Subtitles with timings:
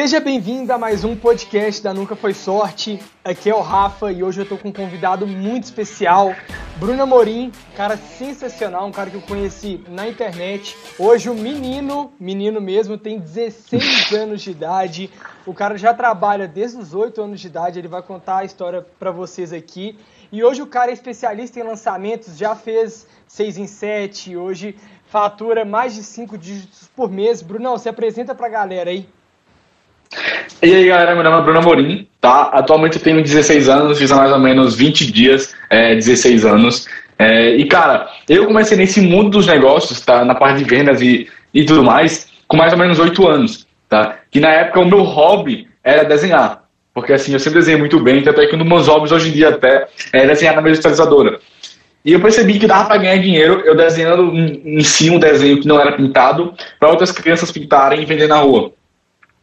[0.00, 3.00] Seja bem-vindo a mais um podcast da Nunca Foi Sorte.
[3.24, 6.36] Aqui é o Rafa e hoje eu tô com um convidado muito especial,
[6.76, 10.76] Bruno Amorim, cara sensacional, um cara que eu conheci na internet.
[11.00, 15.10] Hoje o menino, menino mesmo, tem 16 anos de idade.
[15.44, 18.86] O cara já trabalha desde os 8 anos de idade, ele vai contar a história
[19.00, 19.98] para vocês aqui.
[20.30, 24.76] E hoje o cara é especialista em lançamentos, já fez 6 em 7, hoje
[25.08, 27.42] fatura mais de 5 dígitos por mês.
[27.42, 29.08] Brunão, se apresenta pra galera aí.
[30.62, 32.50] E aí galera, meu nome é Bruno Amorim, tá?
[32.52, 36.86] Atualmente eu tenho 16 anos, fiz há mais ou menos 20 dias, é, 16 anos.
[37.18, 40.24] É, e cara, eu comecei nesse mundo dos negócios, tá?
[40.24, 44.18] Na parte de vendas e, e tudo mais, com mais ou menos 8 anos, tá?
[44.30, 46.64] Que na época o meu hobby era desenhar.
[46.92, 49.28] Porque assim, eu sempre desenhei muito bem, tanto é que um dos meus hobbies hoje
[49.28, 51.38] em dia até é desenhar na mesa digitalizadora.
[52.04, 55.60] E eu percebi que dava para ganhar dinheiro eu desenhando em, em si um desenho
[55.60, 58.72] que não era pintado para outras crianças pintarem e vender na rua.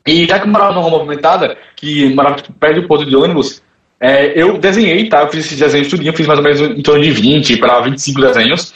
[0.05, 3.61] E já que eu morava numa rua movimentada, que morava perto do ponto de ônibus,
[3.99, 5.21] é, eu desenhei, tá?
[5.21, 8.21] Eu fiz esses desenhos tudinho, fiz mais ou menos em torno de 20 para 25
[8.21, 8.73] desenhos.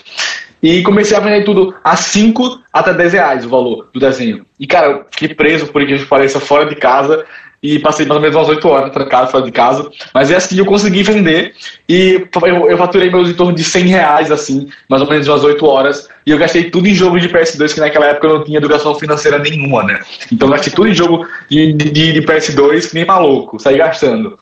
[0.61, 4.45] E comecei a vender tudo a 5 até 10 reais o valor do desenho.
[4.59, 7.25] E, cara, eu fiquei preso, por que pareça, fora de casa
[7.61, 9.89] e passei mais ou menos umas 8 horas trancado fora de casa.
[10.13, 11.55] Mas é assim eu consegui vender
[11.87, 15.43] e eu, eu faturei meus em torno de 100 reais, assim, mais ou menos umas
[15.43, 16.09] 8 horas.
[16.25, 18.95] E eu gastei tudo em jogo de PS2, que naquela época eu não tinha educação
[18.95, 20.01] financeira nenhuma, né?
[20.31, 24.39] Então eu gastei tudo em jogo de, de, de PS2, que nem maluco, saí gastando.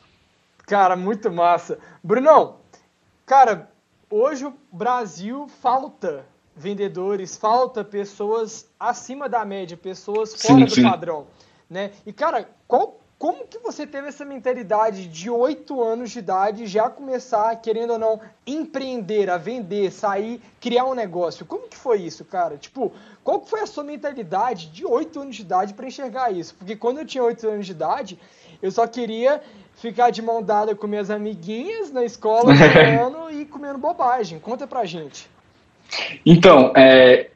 [0.66, 1.80] Cara, muito massa.
[2.04, 2.56] Brunão,
[3.26, 3.70] cara,
[4.10, 6.26] hoje o Brasil falta
[6.58, 10.84] vendedores, falta pessoas acima da média, pessoas fora sim, do sim.
[10.84, 11.28] padrão.
[11.70, 11.92] Né?
[12.06, 16.88] E, cara, qual como que você teve essa mentalidade de 8 anos de idade já
[16.88, 21.44] começar, querendo ou não, empreender, a vender, sair, criar um negócio?
[21.44, 22.58] Como que foi isso, cara?
[22.58, 22.94] Tipo,
[23.24, 26.54] qual que foi a sua mentalidade de 8 anos de idade para enxergar isso?
[26.56, 28.20] Porque quando eu tinha 8 anos de idade,
[28.62, 29.42] eu só queria
[29.78, 34.40] ficar de mão dada com minhas amiguinhas na escola comendo e comendo bobagem.
[34.40, 35.28] Conta pra gente.
[36.24, 37.32] Então, é,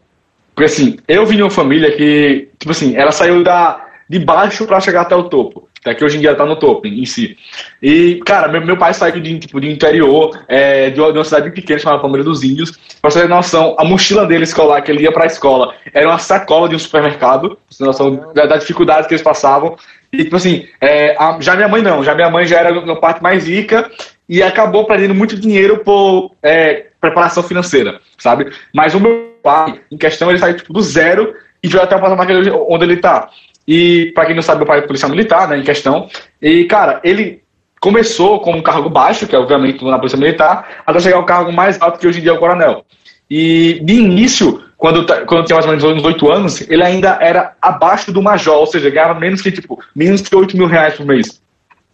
[0.53, 4.67] porque assim, eu vim de uma família que, tipo assim, ela saiu da de baixo
[4.67, 5.69] para chegar até o topo.
[5.79, 7.37] Até que hoje em dia tá no topo em si.
[7.81, 11.23] E, cara, meu, meu pai saiu de, tipo, de interior, é, de, uma, de uma
[11.23, 12.71] cidade pequena chamada Palmeira dos Índios.
[13.01, 16.19] Pra você ter noção, a mochila dele escolar, que ele ia pra escola, era uma
[16.19, 17.51] sacola de um supermercado.
[17.51, 19.77] Pra você ter noção da, da dificuldade que eles passavam.
[20.11, 22.03] E, tipo assim, é, a, já minha mãe não.
[22.03, 23.89] Já minha mãe já era uma parte mais rica
[24.27, 28.51] e acabou perdendo muito dinheiro por é, preparação financeira, sabe?
[28.73, 31.33] Mas o meu pai, em questão, ele saiu tipo, do zero
[31.63, 32.27] e veio até o patamar
[32.69, 33.29] onde ele tá.
[33.67, 36.09] E, para quem não sabe, meu pai é policial militar, né, em questão.
[36.41, 37.41] E, cara, ele
[37.79, 41.51] começou com um cargo baixo, que é obviamente na polícia militar, até chegar ao cargo
[41.51, 42.85] mais alto que hoje em dia é o coronel.
[43.29, 47.53] E, de início, quando, quando tinha mais ou menos uns 8 anos, ele ainda era
[47.61, 51.05] abaixo do major, ou seja, ganhava menos que, tipo, menos que 8 mil reais por
[51.05, 51.41] mês.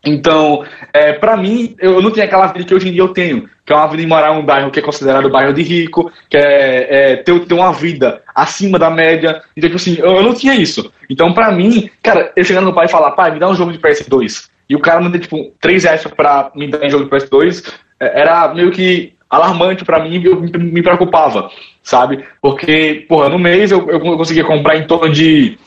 [0.06, 0.63] Então,
[0.94, 3.74] é, para mim, eu não tinha aquela vida que hoje em dia eu tenho, que
[3.74, 6.38] é uma vida de morar em um bairro que é considerado bairro de rico, que
[6.38, 9.41] é, é ter, ter uma vida acima da média.
[9.56, 10.91] Então, tipo assim, eu, eu não tinha isso.
[11.09, 13.72] Então, para mim, cara, eu chegando no pai e falar, pai, me dá um jogo
[13.72, 14.50] de PS2.
[14.69, 17.74] E o cara me deu, tipo, 3 reais pra me dar um jogo de PS2,
[18.00, 21.50] é, era meio que alarmante para mim eu me preocupava,
[21.84, 22.24] sabe?
[22.41, 25.58] Porque, porra, no mês eu, eu conseguia comprar em torno de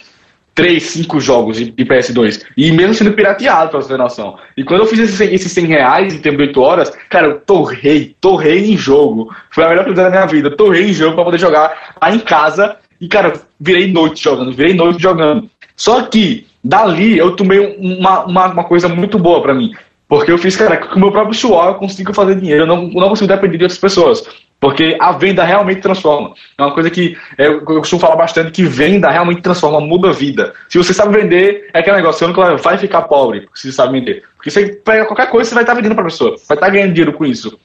[0.54, 2.42] 3, 5 jogos de, de, PS2.
[2.56, 4.36] E mesmo sendo pirateado, pra você ter noção.
[4.56, 7.40] E quando eu fiz esses, esses 100 reais em tempo de 8 horas, cara, eu
[7.40, 9.34] torrei, torrei em jogo.
[9.50, 10.50] Foi a melhor coisa da minha vida.
[10.50, 12.76] Torrei em jogo pra poder jogar lá em casa.
[13.00, 15.48] E, cara, virei noite jogando, virei noite jogando.
[15.74, 19.72] Só que, dali, eu tomei uma, uma, uma coisa muito boa para mim.
[20.06, 22.64] Porque eu fiz, cara, com o meu próprio suor eu consigo fazer dinheiro.
[22.64, 24.26] Eu não, não consigo depender de outras pessoas.
[24.60, 26.34] Porque a venda realmente transforma.
[26.58, 30.52] É uma coisa que eu, costumo falar bastante, que venda realmente transforma, muda a vida.
[30.68, 33.98] Se você sabe vender, é aquele negócio, você não vai ficar pobre se você sabe
[33.98, 34.22] vender.
[34.36, 36.36] Porque você pega qualquer coisa, você vai estar vendendo para a pessoa.
[36.46, 37.58] Vai estar ganhando dinheiro com isso.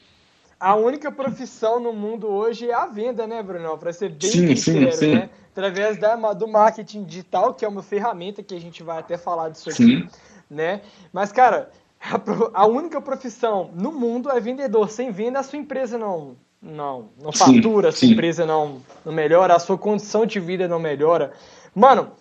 [0.57, 3.77] A única profissão no mundo hoje é a venda, né, Bruno?
[3.77, 5.15] Para ser bem sim, sincero, sim, sim.
[5.15, 5.29] né?
[5.51, 9.49] Através da, do marketing digital, que é uma ferramenta que a gente vai até falar
[9.49, 10.07] disso aqui, sim.
[10.49, 10.81] né?
[11.11, 11.69] Mas, cara,
[12.01, 14.89] a, a única profissão no mundo é vendedor.
[14.89, 18.13] Sem venda, a sua empresa não, não, não fatura, sim, a sua sim.
[18.13, 21.31] empresa não, não melhora, a sua condição de vida não melhora.
[21.73, 22.11] Mano,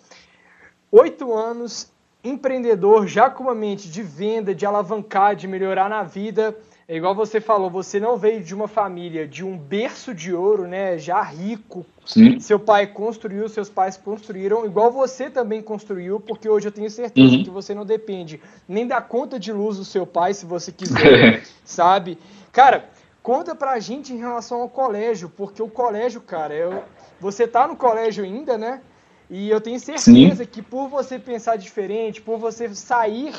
[0.91, 1.91] oito anos,
[2.23, 6.55] empreendedor, já com uma mente de venda, de alavancar, de melhorar na vida.
[6.87, 10.67] É igual você falou, você não veio de uma família de um berço de ouro,
[10.67, 10.99] né?
[10.99, 11.83] Já rico.
[12.05, 12.39] Sim.
[12.39, 17.37] Seu pai construiu, seus pais construíram, igual você também construiu, porque hoje eu tenho certeza
[17.37, 17.43] uhum.
[17.43, 21.43] que você não depende nem da conta de luz do seu pai, se você quiser,
[21.65, 22.19] sabe?
[22.51, 22.87] Cara,
[23.25, 26.83] Conta pra gente em relação ao colégio, porque o colégio, cara, eu,
[27.19, 28.81] você tá no colégio ainda, né?
[29.27, 30.45] E eu tenho certeza Sim.
[30.45, 33.33] que por você pensar diferente, por você sair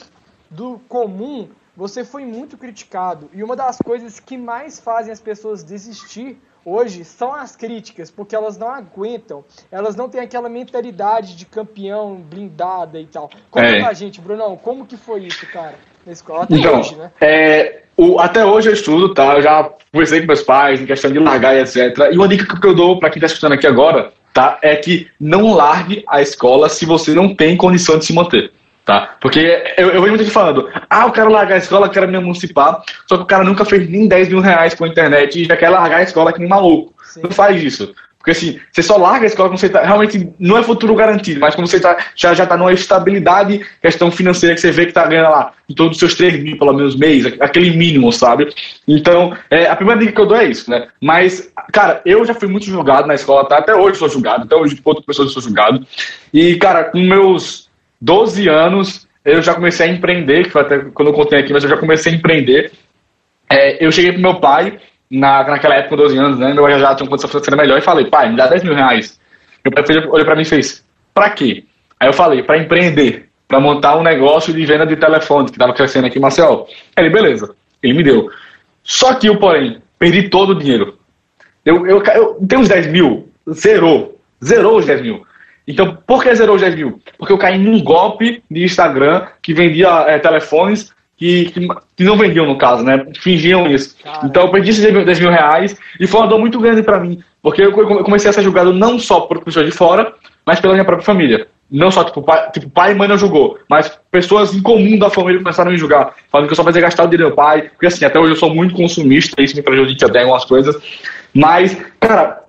[0.51, 3.31] do comum, você foi muito criticado.
[3.33, 8.35] E uma das coisas que mais fazem as pessoas desistir hoje são as críticas, porque
[8.35, 13.31] elas não aguentam, elas não têm aquela mentalidade de campeão blindada e tal.
[13.53, 13.81] Conta é.
[13.81, 16.43] pra gente, Brunão, como que foi isso, cara, na escola?
[16.43, 17.13] Até então, hoje, né?
[17.21, 19.35] É, o, até hoje eu estudo, tá?
[19.35, 22.11] Eu já conversei com meus pais em questão de largar e etc.
[22.13, 24.59] E uma dica que eu dou para quem tá escutando aqui agora, tá?
[24.61, 28.53] É que não largue a escola se você não tem condição de se manter.
[28.85, 29.17] Tá?
[29.21, 29.41] Porque
[29.77, 32.17] eu, eu vejo muita gente falando, ah, eu quero largar a escola, eu quero me
[32.17, 35.45] emancipar, só que o cara nunca fez nem 10 mil reais com a internet e
[35.45, 36.95] já quer largar a escola que nem maluco.
[37.03, 37.23] Sim.
[37.25, 37.93] Não faz isso.
[38.27, 41.39] Porque assim, você só larga a escola quando você tá, realmente não é futuro garantido,
[41.39, 44.93] mas quando você tá, já, já tá numa estabilidade, questão financeira que você vê que
[44.93, 48.53] tá ganhando lá em todos os seus 3 mil, pelo menos, mês, aquele mínimo, sabe?
[48.89, 50.89] Então, é, a primeira dica que eu dou é isso, né?
[51.01, 53.59] Mas, cara, eu já fui muito julgado na escola, tá?
[53.59, 55.87] Até hoje sou julgado, até hoje, outras pessoas sou julgado.
[56.35, 57.69] E, cara, com meus
[58.01, 61.63] 12 anos, eu já comecei a empreender, que foi até quando eu contei aqui, mas
[61.63, 62.73] eu já comecei a empreender.
[63.49, 64.81] É, eu cheguei pro meu pai,
[65.11, 66.53] na, naquela época, com 12 anos, né?
[66.53, 69.19] Meu já tinha uma condição financeira melhor, e falei, pai, me dá 10 mil reais.
[69.65, 71.65] Meu pai olhou pra mim e fez, pra quê?
[71.99, 75.73] Aí eu falei, pra empreender, pra montar um negócio de venda de telefone, que tava
[75.73, 76.67] crescendo aqui em Maceió.
[76.97, 78.31] Ele, beleza, ele me deu.
[78.83, 80.99] Só que eu, porém, perdi todo o dinheiro.
[81.65, 85.27] Eu, eu, eu tenho uns 10 mil, zerou, zerou os 10 mil.
[85.67, 87.01] Então, por que zerou os 10 mil?
[87.19, 92.17] Porque eu caí num golpe de Instagram que vendia é, telefones que, que, que, não
[92.17, 93.07] vendiam, no caso, né?
[93.19, 93.97] Fingiam isso.
[94.23, 97.23] Então, eu perdi esses 10 mil reais e foi uma dor muito grande para mim.
[97.43, 100.13] Porque eu comecei a ser julgado não só por pessoas de fora,
[100.45, 101.47] mas pela minha própria família.
[101.71, 105.11] Não só, tipo, pai, tipo, pai e mãe não julgou, mas pessoas em comum da
[105.11, 107.37] família começaram a me julgar, falando que eu só fazia gastar o dinheiro do meu
[107.37, 110.77] pai, porque assim, até hoje eu sou muito consumista, isso me prejudica até algumas coisas.
[111.35, 112.45] Mas, cara,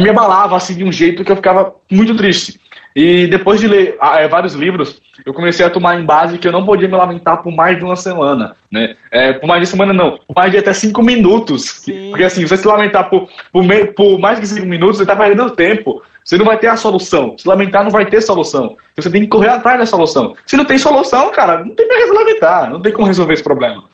[0.00, 2.60] me abalava assim de um jeito que eu ficava muito triste.
[2.96, 6.48] E depois de ler ah, é, vários livros, eu comecei a tomar em base que
[6.48, 8.96] eu não podia me lamentar por mais de uma semana, né?
[9.10, 11.62] É, por mais de semana não, por mais de até cinco minutos.
[11.84, 12.08] Sim.
[12.08, 15.14] Porque assim, você se lamentar por, por, meio, por mais de cinco minutos, você está
[15.14, 16.02] perdendo tempo.
[16.24, 17.36] Você não vai ter a solução.
[17.36, 18.78] Se lamentar, não vai ter solução.
[18.96, 20.34] Você tem que correr atrás da solução.
[20.46, 22.70] Se não tem solução, cara, não tem mais que lamentar.
[22.70, 23.84] Não tem como resolver esse problema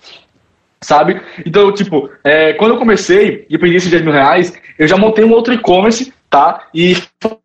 [0.81, 1.21] sabe?
[1.47, 5.25] Então, tipo, é, quando eu comecei e perdi esses 10 mil reais, eu já montei
[5.25, 6.67] um outro e-commerce, tá?
[6.75, 6.97] E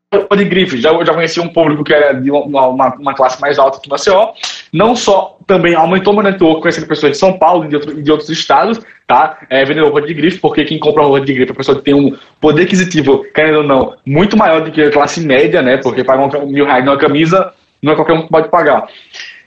[0.10, 3.60] de grife, já, já conheci um público que era de uma, uma, uma classe mais
[3.60, 4.32] alta que Maceió,
[4.72, 8.10] não só também aumentou meu network conhecendo pessoas de São Paulo e de, outro, de
[8.10, 9.38] outros estados, tá?
[9.50, 11.94] É, roupa de grife, porque quem compra roupa de grife é a pessoa que tem
[11.94, 15.76] um poder aquisitivo, querendo ou não, muito maior do que a classe média, né?
[15.76, 18.88] Porque pagar um mil reais numa camisa não é qualquer um que pode pagar.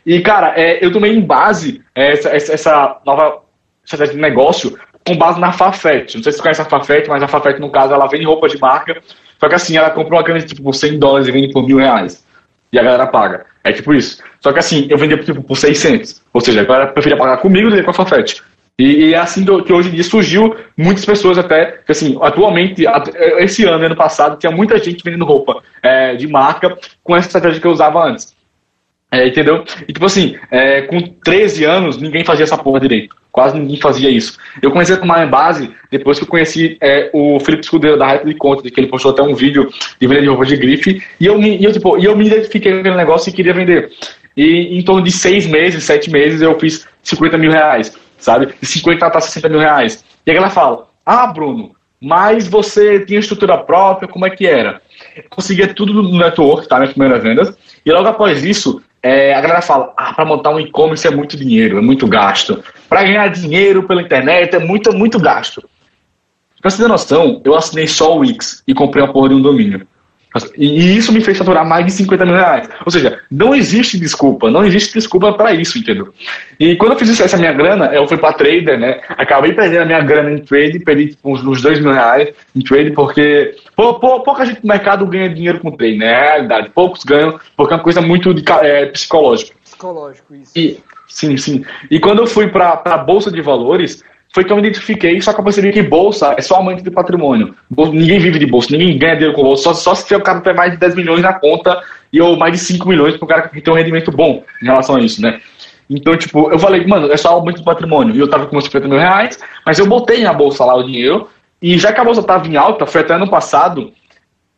[0.05, 3.41] E, cara, é, eu tomei em base essa, essa, essa nova
[3.83, 6.17] estratégia de negócio com base na Farfetch.
[6.17, 8.49] Não sei se você conhece a Farfetch, mas a Farfetch, no caso, ela vende roupa
[8.49, 9.01] de marca,
[9.40, 11.78] só que assim, ela compra uma camisa tipo, por 100 dólares e vende por mil
[11.78, 12.22] reais.
[12.70, 13.46] E a galera paga.
[13.64, 14.22] É tipo isso.
[14.40, 16.22] Só que assim, eu vendia tipo, por 600.
[16.32, 18.40] Ou seja, a galera preferia pagar comigo do que com a Farfetch.
[18.78, 22.84] E, é assim que hoje em dia surgiu muitas pessoas até, que assim, atualmente,
[23.38, 27.60] esse ano, ano passado, tinha muita gente vendendo roupa é, de marca com essa estratégia
[27.60, 28.34] que eu usava antes.
[29.12, 29.65] É, entendeu?
[29.89, 33.17] E tipo assim, é, com 13 anos, ninguém fazia essa porra direito.
[33.33, 34.39] Quase ninguém fazia isso.
[34.62, 38.07] Eu comecei a tomar em base depois que eu conheci é, o Felipe Escudeiro da
[38.07, 39.69] Hype de Conta, que ele postou até um vídeo
[40.01, 42.27] de venda de roupa de grife, e eu me, e eu, tipo, e eu me
[42.27, 43.91] identifiquei com aquele negócio e queria vender.
[44.37, 48.55] E em torno de seis meses, sete meses, eu fiz 50 mil reais, sabe?
[48.61, 50.05] De 50 a 60 mil reais.
[50.25, 54.81] E aí ela fala, ah, Bruno, mas você tinha estrutura própria, como é que era?
[55.29, 56.79] Conseguia tudo no network, tá?
[56.79, 57.57] Minhas primeiras vendas.
[57.85, 61.37] E logo após isso, é, a galera fala, ah, para montar um e-commerce é muito
[61.37, 62.62] dinheiro, é muito gasto.
[62.88, 65.62] Para ganhar dinheiro pela internet é muito, muito gasto.
[66.61, 69.42] Pra você ter noção, eu assinei só o Wix e comprei a porra de um
[69.42, 69.87] domínio.
[70.56, 72.68] E isso me fez faturar mais de 50 mil reais.
[72.87, 76.14] Ou seja, não existe desculpa, não existe desculpa para isso, entendeu?
[76.58, 79.00] E quando eu fiz essa minha grana, eu fui para trader, né?
[79.08, 82.62] Acabei perdendo a minha grana em trade, perdi tipo, uns, uns 2 mil reais em
[82.62, 86.06] trade, porque pou, pou, pouca gente no mercado ganha dinheiro com trade, né?
[86.06, 86.70] É a realidade.
[86.70, 89.56] Poucos ganham, porque é uma coisa muito de, é, psicológica.
[89.64, 90.52] Psicológico, isso.
[90.54, 91.64] E, sim, sim.
[91.90, 95.32] E quando eu fui para a Bolsa de Valores, foi que eu me identifiquei, só
[95.32, 97.54] que eu percebi que bolsa é só amante de patrimônio.
[97.70, 100.54] Ninguém vive de bolsa, ninguém ganha dinheiro com bolsa, só, só se o cara tem
[100.54, 101.82] mais de 10 milhões na conta
[102.12, 104.66] e ou mais de 5 milhões para o cara que tem um rendimento bom em
[104.66, 105.40] relação a isso, né?
[105.88, 108.14] Então, tipo, eu falei, mano, é só aumento de patrimônio.
[108.14, 110.84] E eu tava com meus 50 mil reais, mas eu botei na bolsa lá o
[110.84, 111.28] dinheiro,
[111.60, 113.92] e já que a bolsa tava em alta, foi até ano passado,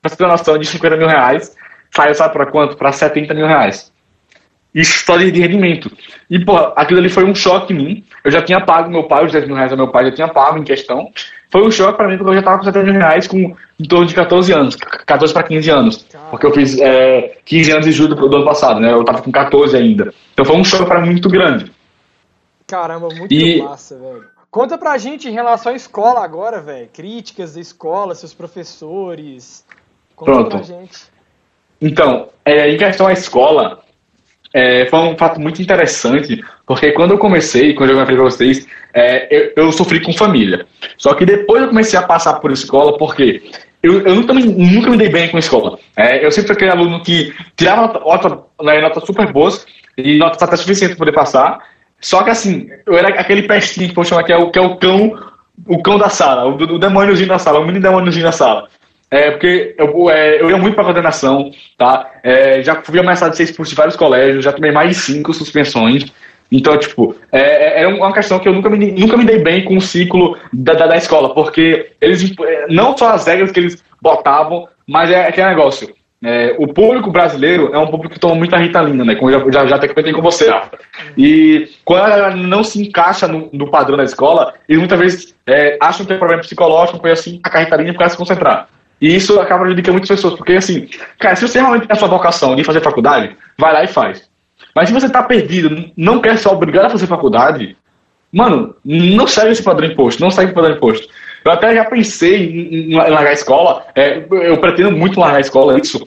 [0.03, 1.57] pra você ter uma noção, de 50 mil reais,
[1.95, 2.77] saiu, sabe para quanto?
[2.77, 3.92] Para 70 mil reais.
[4.75, 5.91] História de rendimento.
[6.31, 8.05] E, pô, aquilo ali foi um choque em mim.
[8.25, 10.29] Eu já tinha pago meu pai, os 10 mil reais ao meu pai, já tinha
[10.29, 11.11] pago em questão.
[11.51, 13.89] Foi um choque para mim, porque eu já estava com 70 mil reais com em
[13.89, 16.07] torno de 14 anos, 14 para 15 anos.
[16.31, 18.93] Porque eu fiz é, 15 anos de julho do ano passado, né?
[18.93, 20.15] Eu estava com 14 ainda.
[20.33, 21.71] Então foi um choque para mim muito grande.
[22.67, 23.61] Caramba, muito e...
[23.61, 24.25] massa, velho.
[24.51, 26.89] Conta pra gente em relação à escola agora, velho.
[26.93, 29.65] Críticas da escola, seus professores.
[30.15, 30.51] Conta Pronto.
[30.51, 30.99] pra gente.
[31.81, 33.83] Então, é, em questão à escola,
[34.55, 38.67] é, foi um fato muito interessante, porque quando eu comecei, quando eu falei para vocês,
[38.95, 40.67] é, eu, eu, sofri com família.
[40.99, 43.43] Só que depois eu comecei a passar por escola, porque
[43.83, 45.79] eu, eu nunca, me, nunca me dei bem com escola.
[45.97, 49.67] É, eu sempre fui aquele aluno que tirava nota, nota, né, notas super boas
[49.97, 51.59] e notas até suficientes para poder passar.
[52.01, 54.63] Só que assim, eu era aquele pestinho que eu chamar que é o, que é
[54.63, 55.19] o cão,
[55.67, 58.69] o cão da sala, o, o demôniozinho da sala, o mini demôniozinho da sala.
[59.13, 62.11] É, porque eu, é, eu ia muito para coordenação, tá?
[62.23, 65.35] É, já fui ameaçado de ser expulso de vários colégios, já tomei mais de cinco
[65.35, 66.07] suspensões.
[66.51, 69.67] Então, tipo, é, é, é uma questão que eu nunca me, nunca me dei bem
[69.67, 73.61] com o ciclo da, da, da escola, porque eles, é, não só as regras que
[73.61, 75.95] eles botavam, mas é aquele negócio.
[76.25, 79.15] É, o público brasileiro é um público que toma muita ritalina, né?
[79.15, 80.51] Como eu já, já, já até comentei com você.
[81.19, 85.77] E quando ela não se encaixa no, no padrão da escola, eles muitas vezes é,
[85.81, 88.69] acham que é problema psicológico, coisa assim, a ritalina para se concentrar.
[89.03, 92.07] E isso acaba prejudicando muitas pessoas, porque assim, cara, se você realmente tem a sua
[92.07, 94.31] vocação de fazer faculdade, vai lá e faz.
[94.77, 97.77] Mas se você tá perdido, não quer ser obrigado a fazer faculdade,
[98.33, 101.09] mano, não segue esse padrão imposto, não segue o padrão imposto.
[101.45, 105.41] Eu até já pensei em, em largar a escola, é, eu pretendo muito largar a
[105.41, 106.07] escola, isso.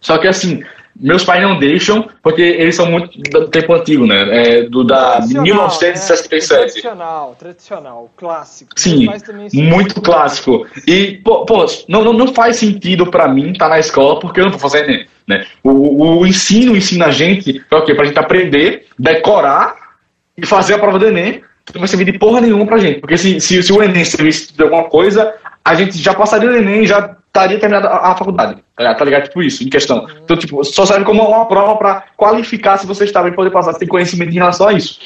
[0.00, 0.62] Só que assim,
[0.98, 4.26] meus pais não deixam, porque eles são muito do tempo antigo, né?
[4.30, 6.52] É, do da de 1967.
[6.52, 6.58] Né?
[6.58, 8.70] Tradicional, tradicional, clássico.
[8.76, 9.08] Sim,
[9.54, 10.66] muito clássico.
[10.86, 14.40] E, pô, pô não, não, não faz sentido para mim estar tá na escola porque
[14.40, 15.06] eu não vou fazer Enem.
[15.26, 15.46] Né?
[15.62, 17.94] O, o ensino ensina a gente para o quê?
[17.94, 19.76] Pra gente aprender, decorar
[20.36, 21.42] e fazer a prova do Enem.
[21.64, 23.00] Que não vai servir de porra nenhuma pra gente.
[23.00, 25.32] Porque se, se, se o Enem servisse de alguma coisa,
[25.64, 28.61] a gente já passaria o Enem já estaria terminada a, a faculdade.
[28.76, 29.24] Tá, tá ligado?
[29.24, 30.06] Tipo isso, em questão.
[30.24, 33.74] Então, tipo, só serve como uma prova para qualificar se você está bem poder passar,
[33.74, 34.98] se tem conhecimento em relação a isso.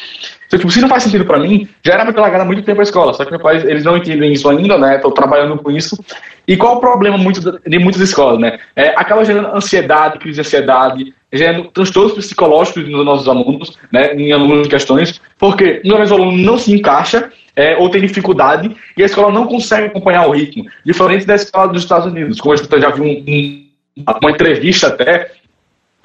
[0.47, 2.81] Então, tipo, se não faz sentido para mim, já era pra ter há muito tempo
[2.81, 3.13] a escola.
[3.13, 4.97] Só que meus pais, eles não entendem isso ainda, né?
[4.97, 5.99] Estou trabalhando com isso.
[6.47, 8.59] E qual o problema muito de muitas escolas, né?
[8.77, 14.15] É, acaba gerando ansiedade, crise de ansiedade, gerando transtornos psicológicos nos nossos alunos, né?
[14.15, 18.77] Em alunos de questões, porque no o aluno não se encaixa é, ou tem dificuldade
[18.97, 20.69] e a escola não consegue acompanhar o ritmo.
[20.85, 22.39] Diferente da escola dos Estados Unidos.
[22.39, 23.25] Como eu já vi um,
[23.97, 25.33] um, uma entrevista até,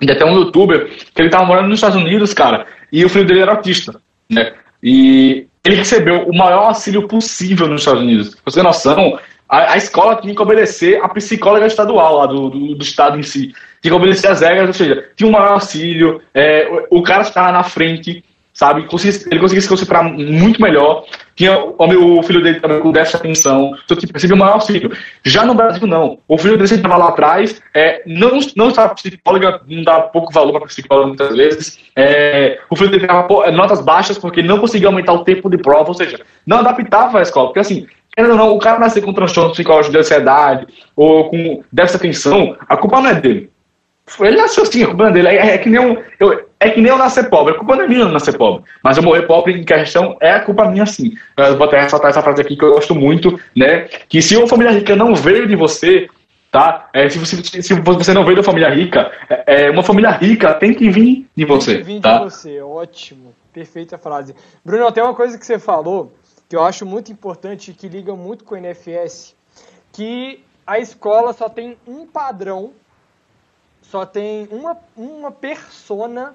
[0.01, 3.25] de até um youtuber, que ele estava morando nos Estados Unidos, cara, e o filho
[3.25, 4.01] dele era autista.
[4.29, 4.53] Né?
[4.81, 8.37] E ele recebeu o maior auxílio possível nos Estados Unidos.
[8.45, 12.75] Você ter noção, a, a, escola tinha que obedecer a psicóloga estadual lá do, do,
[12.75, 13.53] do, estado em si.
[13.81, 17.23] Tinha que obedecer as regras, ou seja, tinha um maior auxílio, é, o, o cara
[17.23, 18.81] estava na frente sabe?
[18.81, 18.89] ele
[19.39, 21.05] conseguia se concentrar muito melhor.
[21.35, 24.53] Tinha o meu filho dele também com déficit de atenção, então tipo, recebia o maior
[24.53, 24.91] auxílio.
[25.23, 26.19] Já no Brasil, não.
[26.27, 30.51] O filho dele estava lá atrás, é, não, não estava psicóloga, não dá pouco valor
[30.53, 31.79] para psicóloga muitas vezes.
[31.95, 35.87] É, o filho dele tava notas baixas porque não conseguia aumentar o tempo de prova,
[35.87, 37.47] ou seja, não adaptava a escola.
[37.47, 41.63] Porque assim, querendo ou não, o cara nascer com transtorno psicológico de ansiedade ou com
[41.71, 43.49] déficit de atenção, a culpa não é dele.
[44.19, 45.27] Ele nasceu assim, a culpa não é dele.
[45.29, 47.55] É, é que nem um, eu, é que nem eu nascer pobre.
[47.55, 48.63] A culpa não é minha nascer pobre.
[48.83, 51.17] Mas eu morrer pobre em questão é a culpa minha sim.
[51.35, 53.87] Eu vou até ressaltar essa frase aqui que eu gosto muito, né?
[54.07, 56.07] Que se uma família rica não veio de você,
[56.51, 56.87] tá?
[56.93, 60.53] É, se, você, se você não veio da família rica, é, é, uma família rica
[60.53, 61.77] tem que vir de você.
[61.77, 62.19] Tem que vir tá?
[62.19, 63.33] de você, ótimo.
[63.51, 64.35] Perfeita frase.
[64.63, 66.13] Bruno, tem uma coisa que você falou
[66.47, 69.35] que eu acho muito importante e que liga muito com o NFS,
[69.91, 72.71] que a escola só tem um padrão
[73.91, 76.33] só tem uma, uma persona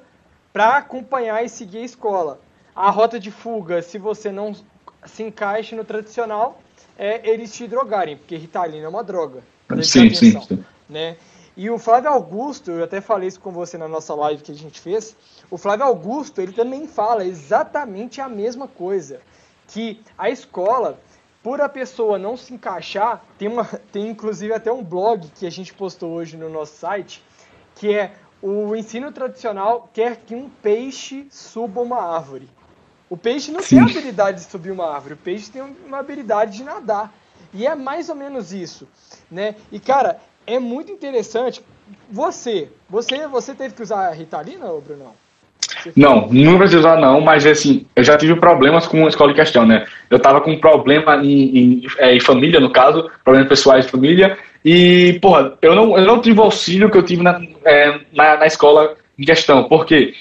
[0.57, 2.41] para acompanhar e seguir a escola.
[2.75, 4.57] A rota de fuga, se você não
[5.05, 6.59] se encaixa no tradicional,
[6.97, 9.43] é eles te drogarem, porque Ritalina é uma droga.
[9.83, 10.65] Sim, sim, sim.
[10.89, 11.19] Né?
[11.59, 14.55] E o Flávio Augusto, eu até falei isso com você na nossa live que a
[14.55, 15.15] gente fez,
[15.51, 19.21] o Flávio Augusto, ele também fala exatamente a mesma coisa,
[19.69, 20.99] que a escola,
[21.43, 25.51] por a pessoa não se encaixar, tem, uma, tem inclusive até um blog que a
[25.51, 27.23] gente postou hoje no nosso site,
[27.75, 32.49] que é o ensino tradicional quer que um peixe suba uma árvore.
[33.09, 33.77] O peixe não Sim.
[33.77, 37.13] tem a habilidade de subir uma árvore, o peixe tem uma habilidade de nadar.
[37.55, 38.89] E é mais ou menos isso,
[39.31, 39.55] né?
[39.71, 41.63] E cara, é muito interessante.
[42.11, 45.15] Você, você, você teve que usar a Ritalina, ou Brunão?
[45.95, 49.39] Não, não precisei usar não, mas assim, eu já tive problemas com a escola de
[49.39, 49.87] questão, né?
[50.11, 54.39] Eu tava com problema em, em, é, em família, no caso, problemas pessoais de família,
[54.69, 58.39] e, porra, eu não, eu não tive o auxílio que eu tive na, é, na,
[58.39, 60.13] na, escola em questão, porque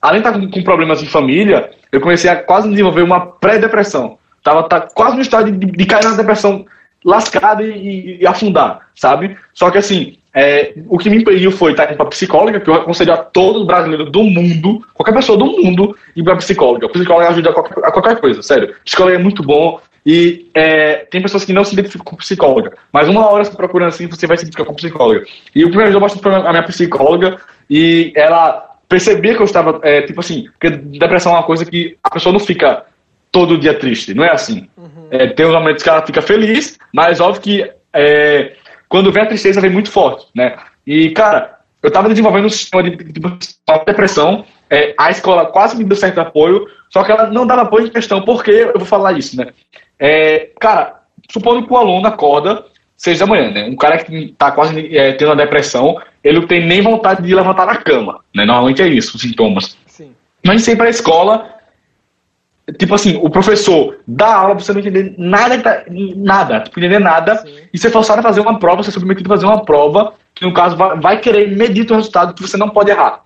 [0.00, 4.16] além de estar com, com problemas em família, eu comecei a quase desenvolver uma pré-depressão.
[4.42, 6.64] Tava tá, quase no estado de, de, cair na depressão
[7.04, 9.36] lascada e, e, afundar, sabe?
[9.52, 13.12] Só que assim, é, o que me impediu foi estar para psicóloga, que eu aconselho
[13.12, 16.86] a todo brasileiro do mundo, qualquer pessoa do mundo, ir para psicóloga.
[16.86, 18.74] A psicóloga ajuda a qualquer, a qualquer coisa, sério.
[18.82, 23.08] Psicóloga é muito bom e é, tem pessoas que não se identificam com psicóloga, mas
[23.08, 25.26] uma hora você procurando assim, você vai se identificar com psicóloga.
[25.54, 27.38] E o primeiro eu bastante a minha psicóloga
[27.68, 31.96] e ela percebia que eu estava, é, tipo assim, porque depressão é uma coisa que
[32.02, 32.84] a pessoa não fica
[33.30, 34.68] todo dia triste, não é assim.
[34.76, 35.06] Uhum.
[35.10, 38.54] É, tem uns momentos que ela fica feliz, mas óbvio que é,
[38.88, 40.56] quando vem a tristeza vem muito forte, né?
[40.86, 43.20] E, cara, eu estava desenvolvendo um sistema de, de, de
[43.86, 47.86] depressão, é, a escola quase me deu certo apoio, só que ela não dava apoio
[47.86, 49.52] em questão, porque eu vou falar isso, né?
[50.00, 52.64] É, cara, supondo que o aluno acorda
[52.96, 53.64] seis da manhã, né?
[53.66, 57.34] Um cara que está quase é, tendo uma depressão, ele não tem nem vontade de
[57.34, 58.44] levantar da cama, né?
[58.44, 59.76] Normalmente é isso, os sintomas.
[59.86, 60.12] Sim.
[60.44, 61.60] Mas sempre a escola
[62.78, 66.98] Tipo assim, o professor dá aula pra você não entender nada, tá, nada, tipo, entender
[66.98, 67.54] nada, Sim.
[67.72, 70.14] e você é forçado a fazer uma prova, você é submetido a fazer uma prova,
[70.34, 73.22] que no caso vai, vai querer medir o resultado que você não pode errar.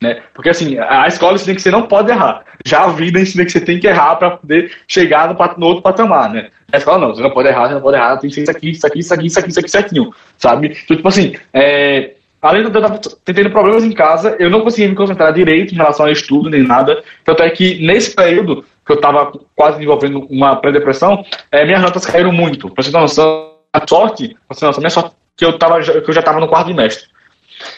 [0.00, 0.22] Né?
[0.32, 2.44] Porque assim, a escola ensina que você não pode errar.
[2.64, 6.30] Já a vida ensina que você tem que errar para poder chegar no, outro patamar,
[6.30, 6.50] né?
[6.72, 8.50] A escola não, você não pode errar, você não pode errar, tem que ser isso
[8.50, 10.78] aqui, isso aqui, isso aqui, isso aqui, isso aqui, certinho, sabe?
[10.84, 14.88] Então, tipo assim, é, além de eu estar tendo problemas em casa, eu não conseguia
[14.88, 17.02] me concentrar direito em relação ao estudo nem nada.
[17.24, 22.06] Tanto é que nesse período que eu estava quase desenvolvendo uma pré-depressão, é, minhas notas
[22.06, 22.70] caíram muito.
[22.70, 25.80] Pra você ter noção, a sorte, pra você ter noção, minha sorte que eu, tava,
[25.80, 27.08] que eu já estava no quarto trimestre.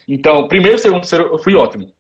[0.07, 1.95] Então, primeiro, segundo, terceiro, eu fui ótimo.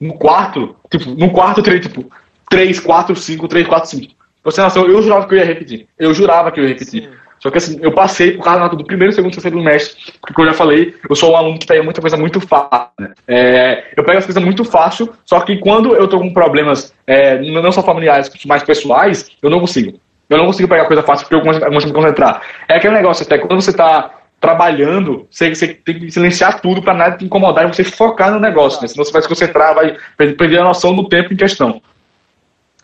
[0.00, 2.10] No quarto, tipo, no quarto eu tirei, tipo,
[2.48, 4.14] 3, 4, 5, 3, 4, 5.
[4.42, 5.86] Pra você noção, eu jurava que eu ia repetir.
[5.98, 7.02] Eu jurava que eu ia repetir.
[7.04, 7.20] Sim.
[7.40, 10.52] Só que assim, eu passei por causa do primeiro, segundo, terceiro trimestre, porque como eu
[10.52, 12.90] já falei, eu sou um aluno que pega muita coisa muito fácil.
[12.98, 13.12] Né?
[13.26, 17.40] É, eu pego as coisas muito fácil, só que quando eu tô com problemas, é,
[17.40, 19.98] não só familiares, mas pessoais, eu não consigo.
[20.28, 22.42] Eu não consigo pegar coisa fácil porque eu consigo me concentrar.
[22.68, 26.94] É aquele negócio até, quando você tá trabalhando, você, você tem que silenciar tudo para
[26.94, 28.88] nada te incomodar e você focar no negócio, né?
[28.88, 31.82] Senão você vai se concentrar, vai perder a noção do tempo em questão.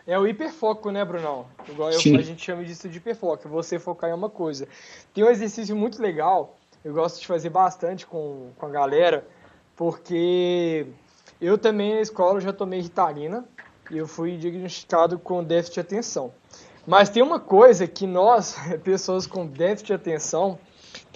[0.06, 1.46] É o hiperfoco, né, Brunão?
[1.68, 4.68] Igual eu, a gente chama disso de hiperfoco, você focar em uma coisa.
[5.12, 9.26] Tem um exercício muito legal, eu gosto de fazer bastante com, com a galera,
[9.74, 10.86] porque
[11.40, 13.44] eu também na escola já tomei Ritalina
[13.90, 16.32] e eu fui diagnosticado com déficit de atenção.
[16.86, 20.58] Mas tem uma coisa que nós, pessoas com déficit de atenção,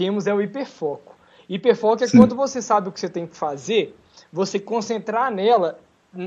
[0.00, 1.14] temos é o hiperfoco.
[1.46, 2.16] Hiperfoco é Sim.
[2.16, 3.94] quando você sabe o que você tem que fazer,
[4.32, 5.78] você concentrar nela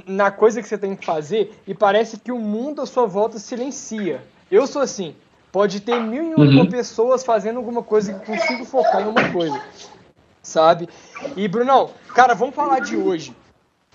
[0.06, 3.40] na coisa que você tem que fazer e parece que o mundo à sua volta
[3.40, 4.22] silencia.
[4.52, 5.16] Eu sou assim.
[5.52, 6.70] Pode ter mil e uma uhum.
[6.70, 9.60] pessoas fazendo alguma coisa que consigo focar em uma coisa.
[10.44, 10.88] Sabe?
[11.36, 13.36] E, Brunão, cara, vamos falar de hoje.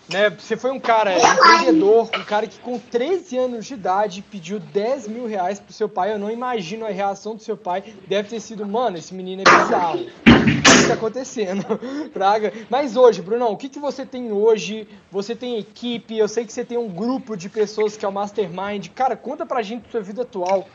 [0.09, 0.31] Né?
[0.31, 5.09] Você foi um cara empreendedor, um cara que com 13 anos de idade pediu 10
[5.09, 6.13] mil reais pro seu pai.
[6.13, 7.85] Eu não imagino a reação do seu pai.
[8.07, 11.63] Deve ter sido, mano, esse menino é bizarro que está acontecendo,
[12.13, 12.53] Praga.
[12.71, 14.89] Mas hoje, Brunão, o que, que você tem hoje?
[15.11, 18.13] Você tem equipe, eu sei que você tem um grupo de pessoas que é o
[18.13, 18.89] Mastermind.
[18.95, 20.69] Cara, conta pra gente sua vida atual.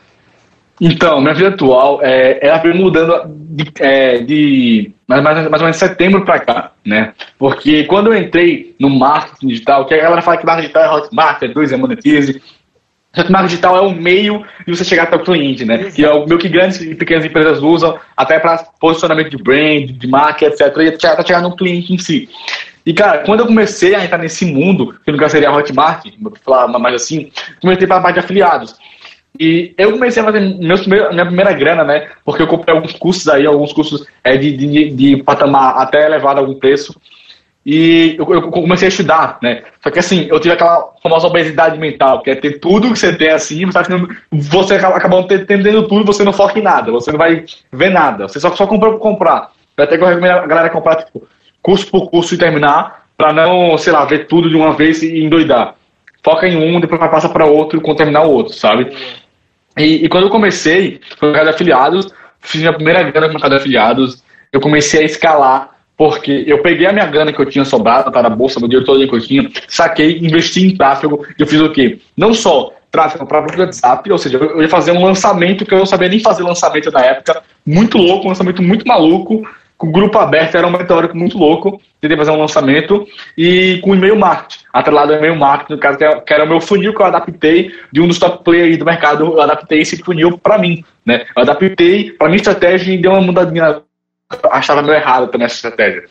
[0.80, 5.66] Então, minha vida atual, é, ela veio mudando de, é, de mais, mais, mais ou
[5.66, 7.12] menos setembro para cá, né?
[7.38, 10.96] Porque quando eu entrei no marketing digital, que a galera fala que marketing digital é
[10.96, 12.42] Hotmart, é dois, é Monetize,
[13.16, 15.76] o marketing digital é o meio de você chegar até o cliente, né?
[15.76, 15.94] Exato.
[15.94, 19.86] Que é o meio que grandes e pequenas empresas usam até para posicionamento de brand,
[19.86, 20.60] de marca, etc.
[20.78, 22.28] E até chegar no cliente em si.
[22.84, 26.68] E, cara, quando eu comecei a entrar nesse mundo, que caso seria Hotmart, vou falar
[26.78, 28.74] mais assim, comecei para a parte de afiliados.
[29.38, 32.08] E eu comecei a fazer meus minha primeira grana, né?
[32.24, 36.38] Porque eu comprei alguns cursos aí, alguns cursos é, de, de, de patamar até elevado
[36.38, 36.94] a algum preço.
[37.66, 39.62] E eu, eu, comecei a estudar, né?
[39.82, 43.16] Só que assim, eu tive aquela famosa obesidade mental, que é ter tudo que você
[43.16, 43.84] tem assim, você, tá
[44.30, 48.38] você acaba entendendo tudo você não foca em nada, você não vai ver nada, você
[48.38, 49.50] só, só comprou por comprar.
[49.76, 51.26] Até que eu recomendo a galera comprar tipo,
[51.62, 55.24] curso por curso e terminar, para não, sei lá, ver tudo de uma vez e
[55.24, 55.74] endoidar.
[56.22, 58.94] Foca em um, depois passa para outro quando terminar o outro, sabe?
[59.76, 62.08] E, e quando eu comecei com o mercado de afiliados,
[62.40, 66.60] fiz minha primeira grana com o mercado de afiliados, eu comecei a escalar porque eu
[66.60, 69.14] peguei a minha grana que eu tinha sobrado, tá na bolsa, meu dinheiro todo que
[69.14, 71.98] eu tinha, saquei, investi em tráfego, e eu fiz o quê?
[72.16, 75.78] Não só tráfego para o WhatsApp, ou seja, eu ia fazer um lançamento que eu
[75.78, 79.92] não sabia nem fazer lançamento na época, muito louco, um lançamento muito maluco, com o
[79.92, 83.06] grupo aberto, era um meteórico muito louco, tentei fazer um lançamento,
[83.36, 86.94] e com e-mail marketing, atrelado ao e-mail marketing, no caso, que era o meu funil
[86.94, 90.58] que eu adaptei de um dos top players do mercado, eu adaptei esse funil para
[90.58, 91.26] mim, né?
[91.36, 93.82] Eu adaptei para minha estratégia e deu uma mudadinha
[94.50, 96.04] achava meio errado também essa estratégia.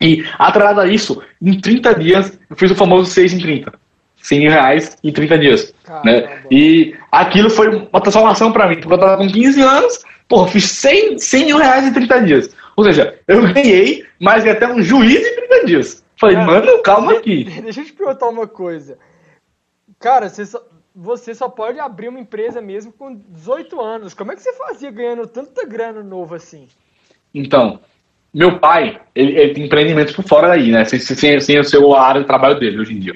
[0.00, 3.72] E, atrelado a isso, em 30 dias, eu fiz o famoso 6 em 30.
[4.20, 5.74] 100 mil reais em 30 dias.
[6.04, 6.42] né?
[6.50, 10.64] E aquilo foi uma transformação para mim, porque eu tava com 15 anos, pô, fiz
[10.64, 12.56] 100, 100 mil reais em 30 dias.
[12.78, 16.04] Ou seja, eu ganhei, mas até um juiz em 30 dias.
[16.16, 17.42] Falei, Cara, mano, calma aqui.
[17.60, 18.96] Deixa eu te perguntar uma coisa.
[19.98, 20.62] Cara, você só,
[20.94, 24.14] você só pode abrir uma empresa mesmo com 18 anos.
[24.14, 26.68] Como é que você fazia ganhando tanta grana novo assim?
[27.34, 27.80] Então,
[28.32, 30.84] meu pai, ele, ele tem empreendimentos por fora daí, né?
[30.84, 33.14] Sem, sem, sem o seu área de trabalho dele hoje em dia.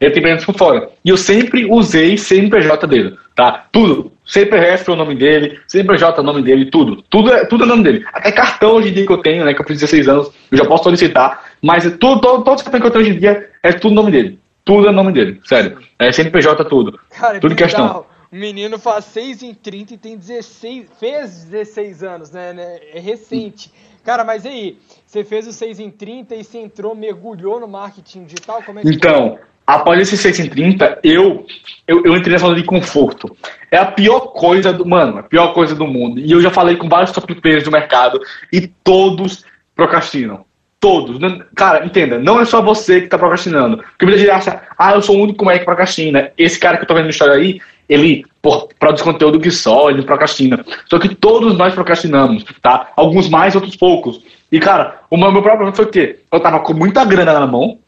[0.00, 0.92] Ele tem empreendimentos por fora.
[1.04, 3.66] E eu sempre usei CNPJ dele, tá?
[3.72, 4.12] Tudo.
[4.24, 7.02] CPF é o nome dele, CNPJ é o nome dele, tudo.
[7.10, 8.04] Tudo é, tudo é o nome dele.
[8.12, 9.52] Até cartão hoje em dia que eu tenho, né?
[9.52, 11.44] Que eu fiz 16 anos, eu já posso solicitar.
[11.60, 13.94] Mas é tudo, todo, todo cartão que eu tenho hoje em dia é tudo o
[13.94, 14.38] nome dele.
[14.64, 15.78] Tudo é nome dele, sério.
[15.98, 16.98] É CNPJ tudo.
[17.10, 18.06] Cara, tudo que questão.
[18.32, 20.86] O menino faz 6 em 30 e tem 16.
[20.98, 22.52] Fez 16 anos, né?
[22.52, 22.80] né?
[22.92, 23.70] É recente.
[24.04, 28.24] Cara, mas aí, você fez o 6 em 30 e você entrou, mergulhou no marketing
[28.24, 28.62] digital?
[28.62, 29.53] Como é que então, foi?
[29.66, 31.46] Após esse 6 em 30, eu,
[31.86, 33.36] eu, eu entrei nessa zona de conforto.
[33.70, 34.86] É a pior coisa do.
[34.86, 36.20] Mano, a pior coisa do mundo.
[36.20, 38.20] E eu já falei com vários top players do mercado
[38.52, 40.44] e todos procrastinam.
[40.78, 41.18] Todos.
[41.54, 43.78] Cara, entenda, não é só você que está procrastinando.
[43.78, 46.30] Porque muita gente acha, ah, eu sou o único é que procrastina.
[46.36, 49.88] Esse cara que eu tô vendo no história aí, ele por, produz conteúdo que só,
[49.88, 50.62] ele procrastina.
[50.88, 52.92] Só que todos nós procrastinamos, tá?
[52.96, 54.20] Alguns mais, outros poucos.
[54.52, 56.20] E, cara, o meu, meu problema foi o quê?
[56.30, 57.78] Eu tava com muita grana na mão,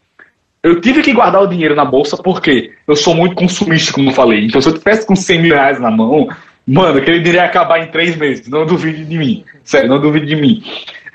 [0.63, 4.15] eu tive que guardar o dinheiro na bolsa porque eu sou muito consumista, como eu
[4.15, 4.47] falei.
[4.47, 6.29] Então, se eu tivesse com 100 mil reais na mão,
[6.67, 8.49] mano, aquele dinheiro ia acabar em três meses.
[8.49, 9.45] Não duvide de mim.
[9.63, 10.63] Sério, não duvide de mim.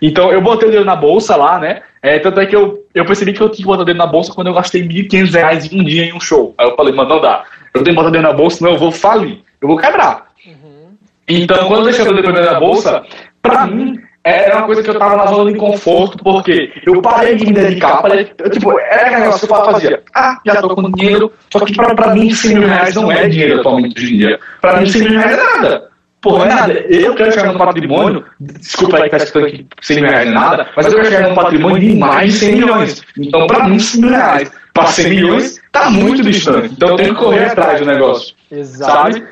[0.02, 1.82] Então, eu botei o dinheiro na bolsa lá, né?
[2.02, 4.12] É, tanto é que eu, eu percebi que eu tinha que botar o dinheiro na
[4.12, 6.56] bolsa quando eu gastei 1.500 reais em um dia em um show.
[6.58, 7.44] Aí eu falei, mano, não dá.
[7.74, 9.40] Eu tenho que botar dinheiro na bolsa, senão eu vou falir.
[9.62, 10.28] Eu vou quebrar.
[10.46, 10.96] Uhum.
[11.28, 13.04] Então, quando eu deixei o dinheiro na bolsa,
[13.42, 17.36] pra mim, era uma coisa que eu tava na zona de conforto, porque eu parei
[17.36, 18.02] de me dedicar.
[18.02, 20.04] Parei, eu, tipo, era aquele negócio que eu fazia.
[20.16, 21.32] Ah, já tô com dinheiro.
[21.52, 24.40] Só que pra, pra mim, 100 mil reais não é dinheiro atualmente hoje em dia.
[24.62, 25.92] Pra mim, 100 mil reais é nada.
[26.24, 26.74] Não é nada.
[26.74, 30.32] Eu quero chegar no patrimônio, desculpa aí que tá escutando aqui 100 mil reais é
[30.32, 33.04] nada, mas eu quero chegar no patrimônio de mais de 100 milhões.
[33.18, 36.74] Então, pra mim, 100 mil reais para 100 milhões tá muito distante.
[36.74, 38.36] Então, eu tenho que correr atrás do negócio.
[38.52, 38.92] Exato.
[38.92, 39.28] Sabe?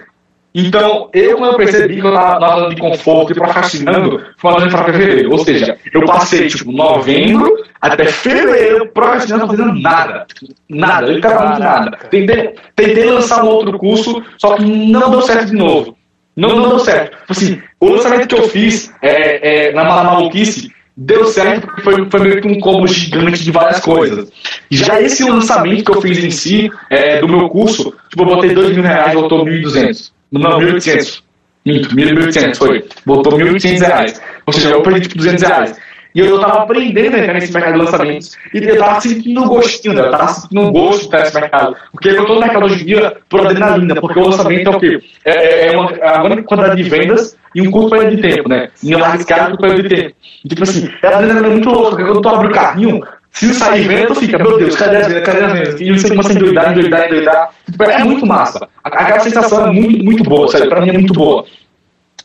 [0.54, 4.52] Então, eu, quando eu percebi que eu estava na zona de conforto e procrastinando, foi
[4.52, 5.32] uma para fevereiro.
[5.32, 10.26] Ou seja, eu passei, tipo, novembro até fevereiro procrastinando, não fazendo nada.
[10.68, 11.98] Nada, literalmente nada.
[12.10, 15.96] Tentei, tentei lançar um outro curso, só que não deu certo de novo.
[16.36, 17.18] Não, não deu certo.
[17.18, 22.10] Tipo assim, o lançamento que eu fiz é, é, na maluquice deu certo porque foi,
[22.10, 24.32] foi meio que um combo gigante de várias coisas.
[24.70, 28.54] Já esse lançamento que eu fiz em si, é, do meu curso, tipo, eu botei
[28.54, 30.12] 2 mil reais, voltou 1.200.
[30.32, 31.24] Não, 1.800.
[31.66, 32.86] Minto, 1.800 foi.
[33.06, 34.22] Botou 1.800 reais.
[34.46, 35.80] Ou seja, eu perdi tipo 200 reais.
[36.16, 38.38] E eu tava aprendendo a entrar nesse mercado de lançamentos.
[38.54, 41.76] E eu tava sentindo um gostinho, eu tava sentindo um gosto de estar nesse mercado.
[41.92, 44.80] Porque eu tô no mercado hoje em dia por adrenalina, porque o lançamento é o
[44.80, 45.00] quê?
[45.24, 48.50] É, é, é uma, é uma quantidade de vendas e um curto período de tempo,
[48.50, 48.70] né?
[48.84, 50.16] Em larga escala, um curto período de tempo.
[50.44, 54.16] E, tipo assim, é adrenalina muito louca, quando tu abre o carrinho, se sair vento,
[54.16, 55.82] fica, meu Deus, cadê as vendas, cadê as vendas?
[55.82, 57.50] E você começa a endoidar, endoidar, endoidar.
[57.80, 58.68] É muito massa.
[58.84, 61.46] Aquela sensação é muito, muito boa, sério, pra mim é muito boa.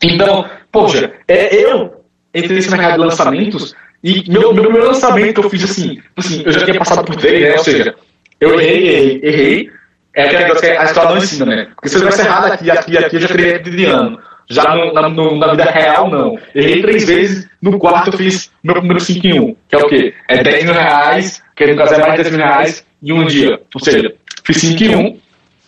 [0.03, 5.49] Então, poxa, é, eu entrei nesse mercado de lançamentos e meu, meu, meu lançamento eu
[5.49, 7.51] fiz assim, assim, eu já tinha passado por três, né?
[7.53, 7.95] Ou seja,
[8.39, 9.71] eu errei, errei, errei.
[10.13, 11.67] É aquele negócio que a história não ensina, né?
[11.75, 14.19] Porque se eu tivesse errado aqui, aqui, aqui, eu já teria Adriano.
[14.49, 16.37] Já no, na, no, na, vida real, não.
[16.53, 19.87] Errei três vezes, no quarto eu fiz meu primeiro 5 em 1, que é o
[19.87, 20.13] quê?
[20.29, 23.25] É 10 mil reais, que no caso é mais de 10 mil reais em um
[23.25, 23.59] dia.
[23.73, 25.17] Ou seja, fiz 5 em 1.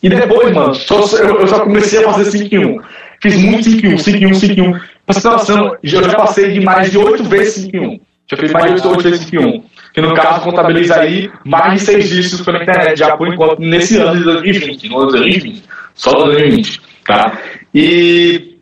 [0.03, 2.81] E depois, mano, só, eu, eu, só comecei a fazer 5 em 1.
[3.21, 4.71] Fiz muito 5 em 1, 5 em 1, 5 em 1.
[4.71, 7.99] Pra você ter eu já passei de mais de 8 vezes 5 em 1.
[8.29, 9.63] Já fiz mais de 8 vezes 5 em 1.
[9.93, 13.97] Que no caso contabiliza aí mais de 6 dígitos pela internet, já por enquanto, nesse
[13.97, 14.89] ano de 2020.
[14.89, 15.63] No ano de 2020.
[15.95, 16.81] Só 2020.
[17.07, 17.39] Tá?
[17.73, 18.56] E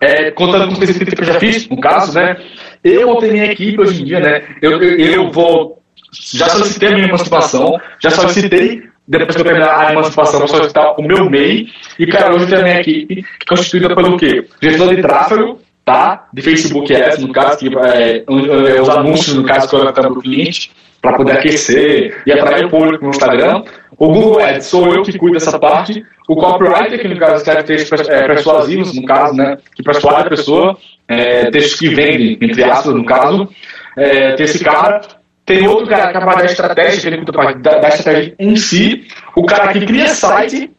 [0.00, 2.36] é, contando com os que eu já fiz, no caso, né?
[2.84, 4.42] Eu montei minha equipe hoje em dia, né?
[4.62, 5.82] Eu, eu, eu vou.
[6.12, 10.94] Já solicitei a minha emancipação, já solicitei, depois que eu terminar a emancipação, vou solicitar
[10.98, 11.66] o meu MEI.
[11.98, 14.46] E, cara, hoje tenho a minha equipe, constituída pelo quê?
[14.62, 16.28] Gestor de tráfego, tá?
[16.32, 20.12] De Facebook Ads, no caso, que é, é, os anúncios, no caso, que eu para
[20.12, 23.64] o cliente, para poder aquecer e atrair o público no Instagram.
[23.98, 26.04] O Google Ads sou eu que cuido dessa parte.
[26.28, 30.30] O copywriter, que no caso escreve textos é, persuasivos, no caso, né, que persuade a
[30.30, 30.76] pessoa,
[31.08, 33.48] é, textos que vendem, entre aspas, no caso.
[33.96, 35.00] É, tem esse cara.
[35.44, 39.06] Tem outro cara que é da estratégia, que ele cuida da, da estratégia em si.
[39.34, 40.70] O cara que cria site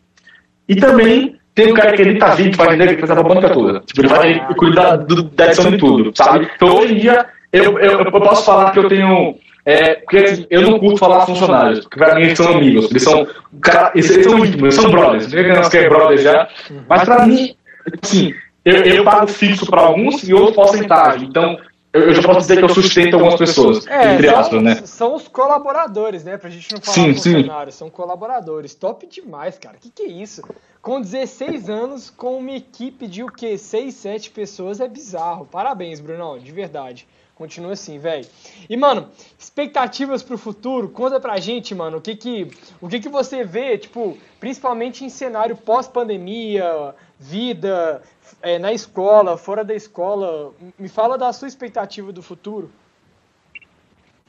[0.68, 3.82] e também tem o cara que edita vídeo, vai vender, que faz a banca toda.
[3.82, 6.48] Tipo, ele vai cuidar da edição de tudo, sabe?
[6.56, 9.36] Então hoje em dia, eu, eu, eu posso falar que eu tenho
[9.70, 13.28] é, porque eu não curto falar funcionários, porque pra mim eles são amigos, eles são,
[13.62, 16.50] cara, eles, eles são íntimos, eles são brothers, não que nós é brother já,
[16.88, 17.56] mas pra mim,
[18.02, 18.34] assim,
[18.66, 21.60] eu, eu pago fixo para alguns e outro porcentagem, então
[21.94, 24.76] eu, eu, já posso dizer que eu sustento algumas pessoas, é, entre são, aspas, né?
[24.86, 26.38] São os colaboradores, né?
[26.38, 27.80] Pra gente não falar sim, funcionários, sim.
[27.80, 28.76] são colaboradores.
[28.76, 29.78] Top demais, cara.
[29.80, 30.44] Que que é isso?
[30.84, 33.58] Com 16 anos, com uma equipe de o quê?
[33.58, 35.48] 6, 7 pessoas é bizarro.
[35.48, 37.08] Parabéns, Brunão, de verdade.
[37.40, 38.28] Continua assim, velho.
[38.70, 39.08] E, mano,
[39.40, 43.78] expectativas pro futuro, conta pra gente, mano, o que que, o que que você vê,
[43.78, 48.02] tipo, principalmente em cenário pós-pandemia, vida,
[48.42, 50.52] é, na escola, fora da escola.
[50.78, 52.70] Me fala da sua expectativa do futuro.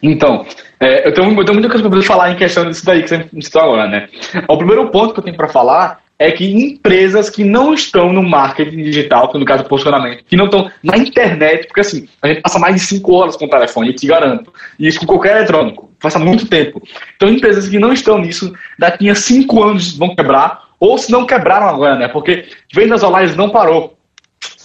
[0.00, 0.46] Então,
[0.78, 3.28] é, eu, tenho, eu tenho muita coisa para falar em questão disso daí que você
[3.32, 4.08] me citou agora, né?
[4.48, 8.22] O primeiro ponto que eu tenho para falar é que empresas que não estão no
[8.22, 12.28] marketing digital, que no caso do posicionamento, que não estão na internet, porque assim, a
[12.28, 15.06] gente passa mais de 5 horas com o telefone, eu te garanto, e isso com
[15.06, 16.83] qualquer eletrônico, passa muito tempo.
[17.16, 21.24] Então, empresas que não estão nisso, daqui a 5 anos vão quebrar, ou se não
[21.24, 22.09] quebraram agora, né?
[22.09, 23.96] Porque vendas online não parou.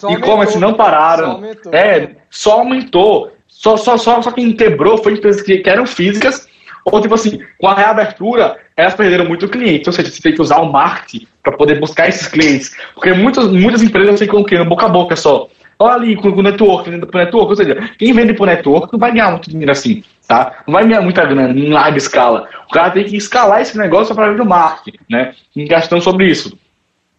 [0.09, 1.25] E-commerce não pararam.
[1.25, 3.31] Só aumentou, é, só aumentou.
[3.47, 6.49] Só, só, só, só quem quebrou foi empresas que, que eram físicas,
[6.83, 9.87] ou tipo assim, com a reabertura, elas perderam muito cliente.
[9.87, 12.75] Ou seja, você tem que usar o marketing para poder buscar esses clientes.
[12.93, 15.47] Porque muitas, muitas empresas ficam criando boca a boca só.
[15.77, 17.49] Olha ali, com o network, pro network.
[17.49, 20.63] Ou seja, quem vende pro network não vai ganhar muito dinheiro assim, tá?
[20.65, 22.47] Não vai ganhar muita grana em larga escala.
[22.67, 25.33] O cara tem que escalar esse negócio para ver o marketing, né?
[25.55, 26.57] Em questão sobre isso.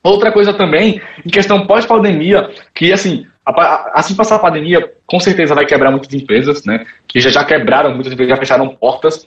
[0.03, 3.27] Outra coisa também, em questão pós-pandemia, que assim,
[3.93, 6.87] assim passar a pandemia, com certeza vai quebrar muitas empresas, né?
[7.07, 9.27] Que já, já quebraram, muitas empresas já fecharam portas,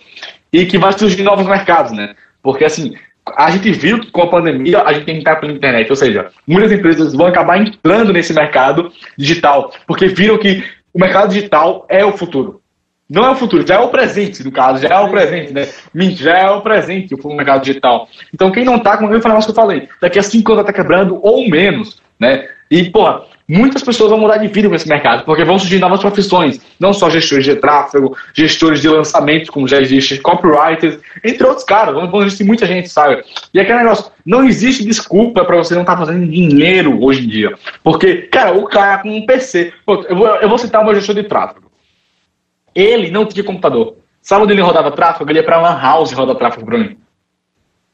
[0.52, 2.16] e que vai surgir novos mercados, né?
[2.42, 2.96] Porque assim,
[3.38, 5.96] a gente viu que com a pandemia a gente tem que entrar pela internet, ou
[5.96, 11.86] seja, muitas empresas vão acabar entrando nesse mercado digital, porque viram que o mercado digital
[11.90, 12.62] é o futuro.
[13.10, 15.68] Não é o futuro, já é o presente, no caso, já é o presente, né?
[16.12, 18.08] Já é o presente o mercado digital.
[18.32, 20.74] Então, quem não tá, como eu falei, que eu falei, daqui a cinco anos estar
[20.74, 22.48] quebrando ou menos, né?
[22.70, 23.08] E, pô,
[23.50, 26.94] muitas pessoas vão mudar de vida com esse mercado, porque vão surgir novas profissões, não
[26.94, 32.22] só gestores de tráfego, gestores de lançamento, como já existe, copywriters, entre outros caras, vão,
[32.22, 33.24] existir muita gente, sabe?
[33.52, 37.28] E aquele negócio, não existe desculpa para você não estar tá fazendo dinheiro hoje em
[37.28, 37.56] dia.
[37.84, 40.94] Porque, cara, o cara com um PC, pô, eu, vou, eu vou citar o meu
[40.94, 41.72] gestor de tráfego.
[42.76, 43.96] Ele não tinha computador.
[44.22, 45.30] Sabe onde ele rodava tráfego?
[45.32, 46.98] Ele ia para Lan House rodar tráfego para mim.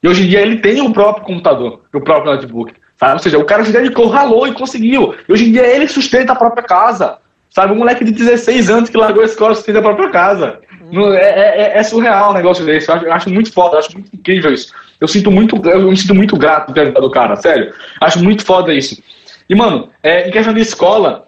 [0.03, 2.73] E hoje em dia ele tem o próprio computador, o próprio notebook.
[2.97, 3.13] Sabe?
[3.13, 5.15] Ou seja, o cara se dedicou, ralou e conseguiu.
[5.27, 7.17] E hoje em dia ele sustenta a própria casa.
[7.49, 7.73] Sabe?
[7.73, 10.59] Um moleque de 16 anos que largou a escola sustenta a própria casa.
[10.93, 12.89] É, é, é, é, surreal o um negócio desse.
[12.89, 14.73] Eu acho, eu acho, muito foda, acho muito incrível isso.
[14.99, 17.73] Eu sinto muito, eu me sinto muito grato por ter ajudado o cara, sério.
[18.01, 19.01] Acho muito foda isso.
[19.49, 21.25] E, mano, é, em questão de escola,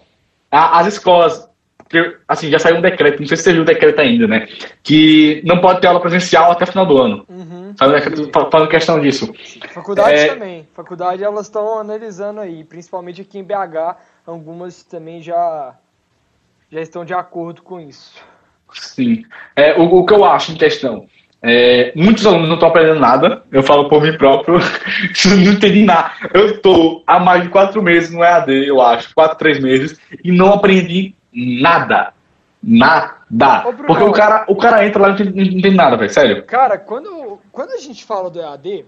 [0.50, 1.47] a, as escolas
[1.88, 4.46] porque, assim, já saiu um decreto, não sei se você viu o decreto ainda, né?
[4.82, 7.24] Que não pode ter aula presencial até o final do ano.
[7.28, 7.74] Uhum.
[7.78, 9.32] Falando questão disso.
[9.72, 10.26] Faculdade é...
[10.28, 10.68] também.
[10.74, 13.96] Faculdade elas estão analisando aí, principalmente aqui em BH,
[14.26, 15.74] algumas também já,
[16.70, 18.22] já estão de acordo com isso.
[18.74, 19.24] Sim.
[19.56, 21.06] É, o, o que eu acho em questão.
[21.40, 24.58] É, muitos alunos não estão aprendendo nada, eu falo por mim próprio,
[25.24, 26.10] não entendi nada.
[26.34, 30.32] Eu estou há mais de quatro meses no EAD, eu acho, quatro, três meses, e
[30.32, 32.14] não aprendi nada.
[32.62, 33.62] Nada.
[33.86, 36.12] Porque o cara, o cara entra lá e não não nada, velho.
[36.12, 36.44] Sério.
[36.44, 38.84] Cara, quando, quando a gente fala do EAD,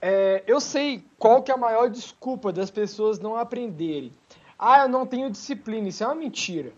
[0.00, 4.12] é, eu sei qual que é a maior desculpa das pessoas não aprenderem.
[4.58, 5.88] Ah, eu não tenho disciplina.
[5.88, 6.70] Isso é uma mentira.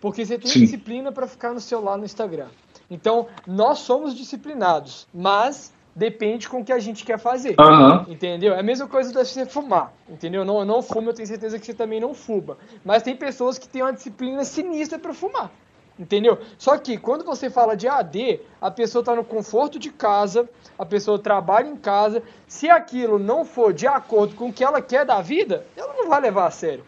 [0.00, 0.60] Porque você tem Sim.
[0.60, 2.48] disciplina para ficar no celular no Instagram.
[2.90, 7.56] Então, nós somos disciplinados, mas depende com o que a gente quer fazer.
[7.60, 8.12] Uhum.
[8.12, 8.54] Entendeu?
[8.54, 9.92] É a mesma coisa de você fumar.
[10.08, 10.44] Entendeu?
[10.44, 12.56] Não, eu não fumo, eu tenho certeza que você também não fuma.
[12.84, 15.50] Mas tem pessoas que têm uma disciplina sinistra para fumar.
[15.98, 16.38] Entendeu?
[16.56, 20.86] Só que quando você fala de AD, a pessoa está no conforto de casa, a
[20.86, 22.22] pessoa trabalha em casa.
[22.48, 26.08] Se aquilo não for de acordo com o que ela quer da vida, ela não
[26.08, 26.84] vai levar a sério.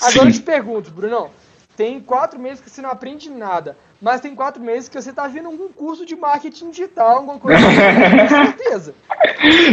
[0.00, 0.26] Agora Sim.
[0.26, 1.30] eu te pergunto, Brunão,
[1.76, 5.26] tem quatro meses que você não aprende nada mas tem quatro meses que você está
[5.26, 8.94] vindo um curso de marketing digital, alguma coisa assim, com certeza.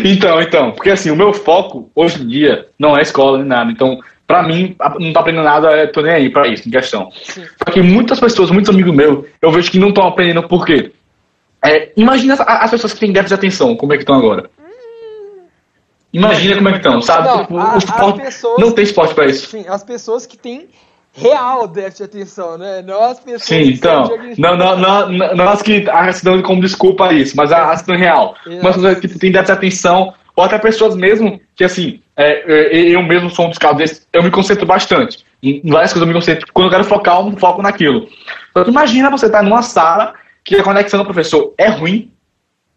[0.03, 3.71] Então, então, porque assim, o meu foco hoje em dia não é escola nem nada.
[3.71, 7.11] Então, para mim, não tá aprendendo nada, eu tô nem aí para isso, em questão.
[7.11, 7.45] Sim.
[7.57, 10.91] Só que muitas pessoas, muitos amigos meus, eu vejo que não estão aprendendo por quê?
[11.63, 14.49] É, imagina as, as, pessoas que têm déficit de atenção, como é que estão agora.
[16.11, 17.27] Imagina como é que estão, sabe?
[17.27, 19.49] Não, tipo, a, esporte, pessoas, não tem esporte para isso.
[19.49, 20.69] Sim, as pessoas que têm
[21.15, 22.83] real déficit de atenção, né?
[23.09, 25.85] As pessoas Sim, que então, não, não, não, não as que
[26.23, 28.35] dão como desculpa isso, mas as que estão real.
[28.61, 32.95] Mas pessoas que têm déficit de atenção, ou até pessoas mesmo que, assim, é, é
[32.95, 35.25] eu mesmo sou um dos casos desses, eu me concentro bastante.
[35.41, 36.47] Em várias coisas eu me concentro.
[36.53, 38.07] Quando eu quero focar, eu foco naquilo.
[38.51, 42.11] Então, imagina você estar tá numa sala que a conexão do professor é ruim,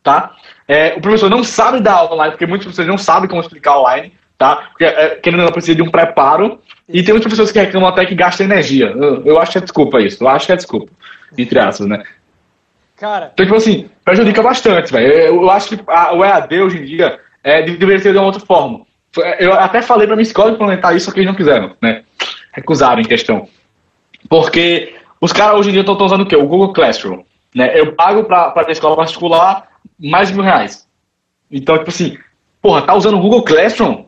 [0.02, 0.32] tá?
[0.66, 3.78] É, o professor não sabe dar aula online, porque muitos professores não sabem como explicar
[3.78, 4.68] online, tá?
[4.70, 6.60] Porque, é, querendo não, precisa de um preparo.
[6.88, 8.86] E tem muitas pessoas que reclamam até que gastam energia.
[8.86, 10.22] Eu, eu acho que é desculpa isso.
[10.22, 10.92] Eu acho que é desculpa.
[11.36, 12.02] Entre aspas, né?
[12.96, 13.30] Cara.
[13.34, 15.12] Então, tipo assim, prejudica bastante, velho.
[15.12, 18.26] Eu, eu, acho que a, o EAD hoje em dia é, deveria ser de uma
[18.26, 18.86] outra forma.
[19.38, 22.02] Eu até falei pra minha escola implementar isso, só que eles não quiseram, né?
[22.52, 23.48] Recusaram em questão.
[24.28, 26.36] Porque os caras hoje em dia estão usando o quê?
[26.36, 27.22] O Google Classroom.
[27.54, 27.78] Né?
[27.78, 30.86] Eu pago pra, pra ter escola particular mais de mil reais.
[31.50, 32.18] Então, tipo assim,
[32.60, 34.07] porra, tá usando o Google Classroom?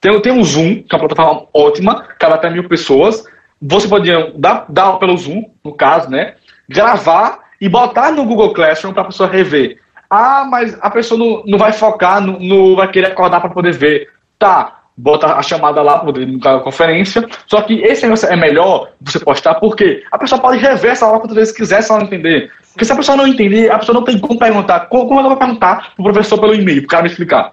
[0.00, 3.24] Tem, tem um Zoom, que é uma plataforma ótima, cabe até mil pessoas.
[3.60, 6.34] Você pode dar, dar pelo Zoom, no caso, né?
[6.68, 9.78] Gravar e botar no Google Classroom para a pessoa rever.
[10.08, 13.72] Ah, mas a pessoa não, não vai focar, não, não vai querer acordar para poder
[13.72, 14.08] ver.
[14.38, 16.04] Tá, bota a chamada lá
[16.40, 17.26] para conferência.
[17.46, 21.20] Só que esse negócio é melhor você postar porque a pessoa pode rever essa aula
[21.20, 22.50] quantas vezes quiser se ela não entender.
[22.72, 24.86] Porque se a pessoa não entender, a pessoa não tem como perguntar.
[24.88, 27.52] Como, como ela vai perguntar pro professor pelo e-mail, pro cara me explicar?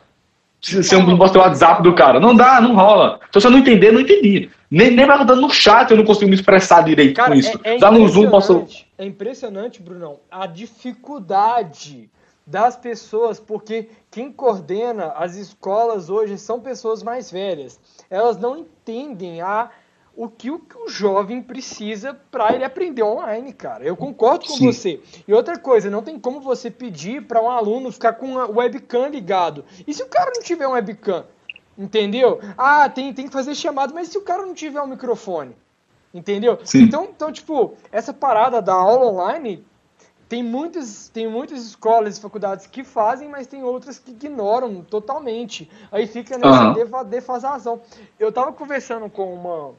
[0.62, 2.20] Posso ter o WhatsApp do cara.
[2.20, 3.20] Não dá, não rola.
[3.32, 4.50] Se você não entender, não entendi.
[4.70, 7.60] Nem, nem vai rodando no chat eu não consigo me expressar direito cara, com isso.
[7.64, 8.66] É, é Já no Zoom posso.
[8.98, 12.10] É impressionante, Brunão, a dificuldade
[12.48, 17.80] das pessoas, porque quem coordena as escolas hoje são pessoas mais velhas.
[18.10, 19.70] Elas não entendem a
[20.16, 23.84] o que o, que o jovem precisa para ele aprender online, cara.
[23.84, 24.72] Eu concordo com Sim.
[24.72, 25.02] você.
[25.28, 29.08] E outra coisa, não tem como você pedir para um aluno ficar com o webcam
[29.08, 29.66] ligado.
[29.86, 31.26] E se o cara não tiver um webcam?
[31.78, 32.40] Entendeu?
[32.58, 35.56] Ah, tem, tem que fazer chamado, mas se o cara não tiver um microfone?
[36.14, 36.58] Entendeu?
[36.74, 39.66] Então, então, tipo, essa parada da aula online
[40.30, 45.70] tem muitas, tem muitas escolas e faculdades que fazem, mas tem outras que ignoram totalmente.
[45.92, 47.04] Aí fica nessa uhum.
[47.04, 47.82] defasação.
[48.18, 49.74] Eu tava conversando com uma,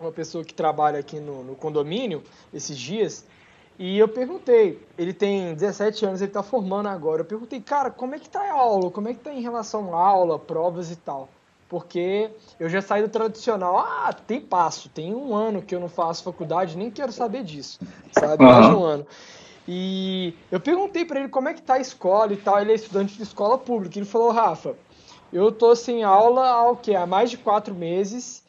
[0.00, 3.24] uma pessoa que trabalha aqui no, no, condomínio esses dias,
[3.78, 7.22] e eu perguntei, ele tem 17 anos, ele tá formando agora.
[7.22, 8.90] Eu perguntei, cara, como é que tá a aula?
[8.90, 11.28] Como é que tá em relação à aula, provas e tal?
[11.68, 15.88] Porque eu já saí do tradicional, ah, tem passo, tem um ano que eu não
[15.88, 17.78] faço faculdade, nem quero saber disso,
[18.12, 18.44] sabe?
[18.44, 18.50] Uhum.
[18.50, 19.06] Mais de um ano.
[19.68, 22.60] E eu perguntei para ele como é que tá a escola e tal.
[22.60, 23.98] Ele é estudante de escola pública.
[23.98, 24.74] Ele falou, Rafa,
[25.32, 26.96] eu tô sem aula há o quê?
[26.96, 28.42] Há mais de quatro meses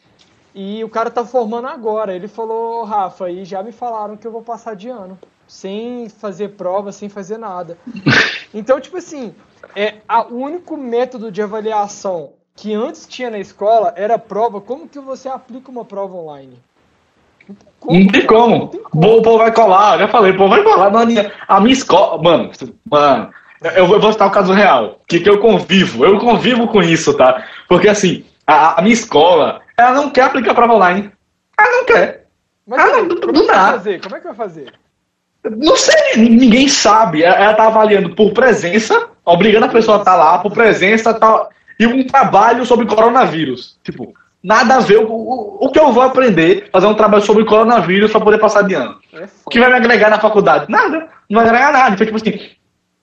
[0.53, 2.13] e o cara tá formando agora.
[2.13, 6.49] Ele falou, Rafa, e já me falaram que eu vou passar de ano, sem fazer
[6.49, 7.77] prova, sem fazer nada.
[8.53, 9.33] Então, tipo assim,
[9.73, 14.59] é a, o único método de avaliação que antes tinha na escola era prova.
[14.59, 16.59] Como que você aplica uma prova online?
[17.79, 18.57] Como, não tem como.
[18.57, 19.17] Não tem como.
[19.17, 20.91] O povo vai colar, já falei, o povo vai colar.
[21.47, 22.21] a minha escola.
[22.21, 22.51] Mano,
[22.89, 23.33] mano,
[23.75, 24.99] eu vou, eu vou citar o caso real.
[25.07, 26.05] Que, que eu convivo.
[26.05, 27.43] Eu convivo com isso, tá?
[27.67, 31.11] Porque assim, a, a minha escola, ela não quer aplicar prova online.
[31.57, 32.25] Ela não quer.
[32.67, 33.71] Mas ela não, como, não, dá.
[33.73, 34.01] Fazer?
[34.01, 34.73] como é que vai fazer?
[35.43, 37.23] Não sei, ninguém sabe.
[37.23, 41.13] Ela, ela tá avaliando por presença, obrigando a pessoa a estar tá lá, por presença,
[41.13, 41.47] tá,
[41.79, 43.79] e um trabalho sobre coronavírus.
[43.83, 44.99] Tipo, nada a ver.
[44.99, 48.61] O, o, o, que eu vou aprender, fazer um trabalho sobre coronavírus para poder passar
[48.63, 48.99] de ano.
[49.13, 50.69] É o que vai me agregar na faculdade?
[50.69, 51.07] Nada.
[51.29, 51.95] Não vai agregar nada.
[51.95, 52.51] Então, tipo assim,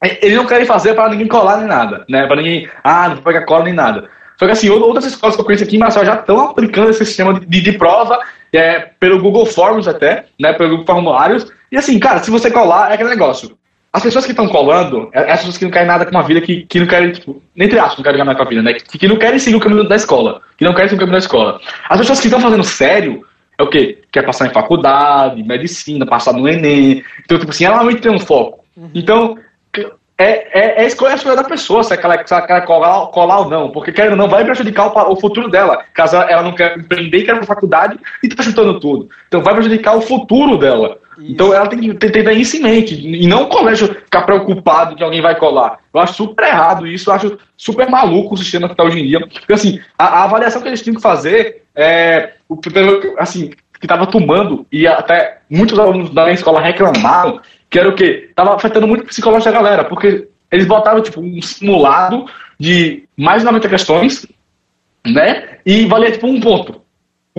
[0.02, 2.26] é, eles não querem fazer para ninguém colar nem nada, né?
[2.26, 4.08] Para ninguém, ah, não vou pegar cola nem nada.
[4.38, 7.04] Só que assim, outras escolas que eu conheço aqui em Marcel já estão aplicando esse
[7.04, 8.20] sistema de, de, prova
[8.52, 10.52] é, pelo Google Forms até, né?
[10.52, 11.46] Pelo Google Formulários.
[11.72, 13.58] E assim, cara, se você colar, é aquele negócio.
[13.92, 16.40] As pessoas que estão colando, é, as pessoas que não querem nada com uma vida,
[16.40, 18.74] que, que não querem, tipo, entre aspas, não querem nada com a vida, né?
[18.74, 20.40] Que, que não querem seguir o caminho da escola.
[20.56, 21.60] Que não querem seguir o caminho da escola.
[21.88, 23.24] As pessoas que estão fazendo sério,
[23.58, 23.98] é o quê?
[24.12, 27.02] Quer passar em faculdade, medicina, passar no Enem.
[27.24, 28.64] Então, tipo assim, ela realmente tem um foco.
[28.76, 28.90] Uhum.
[28.94, 29.36] Então,
[30.20, 33.38] é, é, é escolha, a escolha da pessoa se ela, se ela quer colar, colar,
[33.38, 33.70] ou não.
[33.70, 35.84] Porque, querendo ou não, vai prejudicar o, o, futuro dela.
[35.94, 39.08] Caso ela não quer empreender, quer ir pra faculdade e tá chutando tudo.
[39.28, 40.98] Então, vai prejudicar o futuro dela.
[41.18, 41.32] Isso.
[41.32, 42.94] Então ela tem que ter, ter isso em mente.
[42.94, 45.78] E não o colégio ficar preocupado que alguém vai colar.
[45.92, 49.06] Eu acho super errado isso, eu acho super maluco o sistema que está hoje em
[49.06, 49.20] dia.
[49.20, 52.34] Porque assim, a, a, avaliação que eles tinham que fazer é.
[53.18, 53.50] Assim,
[53.80, 58.26] que estava tomando, e até muitos alunos da minha escola reclamaram, que era o quê?
[58.30, 62.26] Estava afetando muito o psicológico da galera, porque eles botaram tipo um simulado
[62.58, 64.26] de mais de 90 questões,
[65.06, 65.58] né?
[65.64, 66.80] E valia tipo um ponto.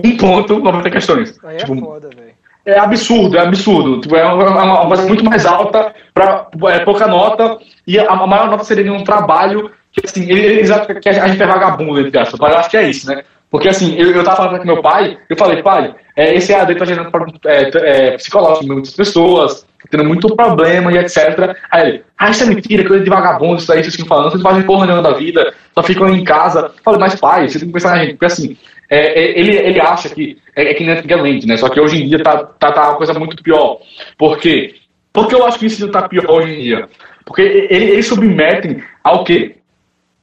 [0.02, 1.38] Um ponto, 90 questões.
[1.44, 4.00] Aí é tipo, foda, velho é absurdo, é absurdo.
[4.00, 8.48] Tipo, é uma, coisa muito mais alta para é, pouca nota e a, a, maior
[8.50, 12.38] nota seria um trabalho que assim, eles acham que a gente é vagabundo, entre aspas.
[12.38, 13.22] Eu acho que é isso, né?
[13.50, 16.74] Porque assim, eu, eu tava falando com meu pai, eu falei, pai, é, esse AD
[16.76, 17.10] tá gerando
[17.46, 21.56] é, é, psicológico em muitas pessoas, tendo muito problema e etc.
[21.70, 24.42] Aí ele, ah, isso é mentira, coisa de vagabundo, isso aí vocês ficam falando, vocês
[24.42, 26.72] fazem porra nenhuma da vida, só ficam em casa.
[26.84, 28.56] Falei, mas pai, você tem que pensar na gente, porque assim,
[28.90, 31.56] é, é, ele, ele acha que é, é que nem antigamente, né?
[31.56, 33.78] Só que hoje em dia tá, tá, tá uma coisa muito pior.
[34.18, 34.74] Porque
[35.12, 36.88] Por que eu acho que o ensino está pior hoje em dia?
[37.24, 39.56] Porque eles submetem ao quê?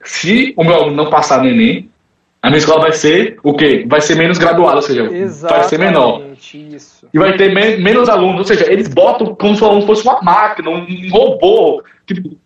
[0.04, 1.87] Se o meu aluno não passar no Enem,
[2.48, 3.86] a minha escola vai ser o quê?
[3.88, 6.22] Vai ser menos graduada, ou seja, Exatamente, vai ser menor.
[6.54, 7.08] Isso.
[7.14, 10.04] E vai ter men menos alunos, ou seja, eles botam como se o aluno fosse
[10.04, 11.84] uma máquina, um robô.
[12.06, 12.38] Tipo,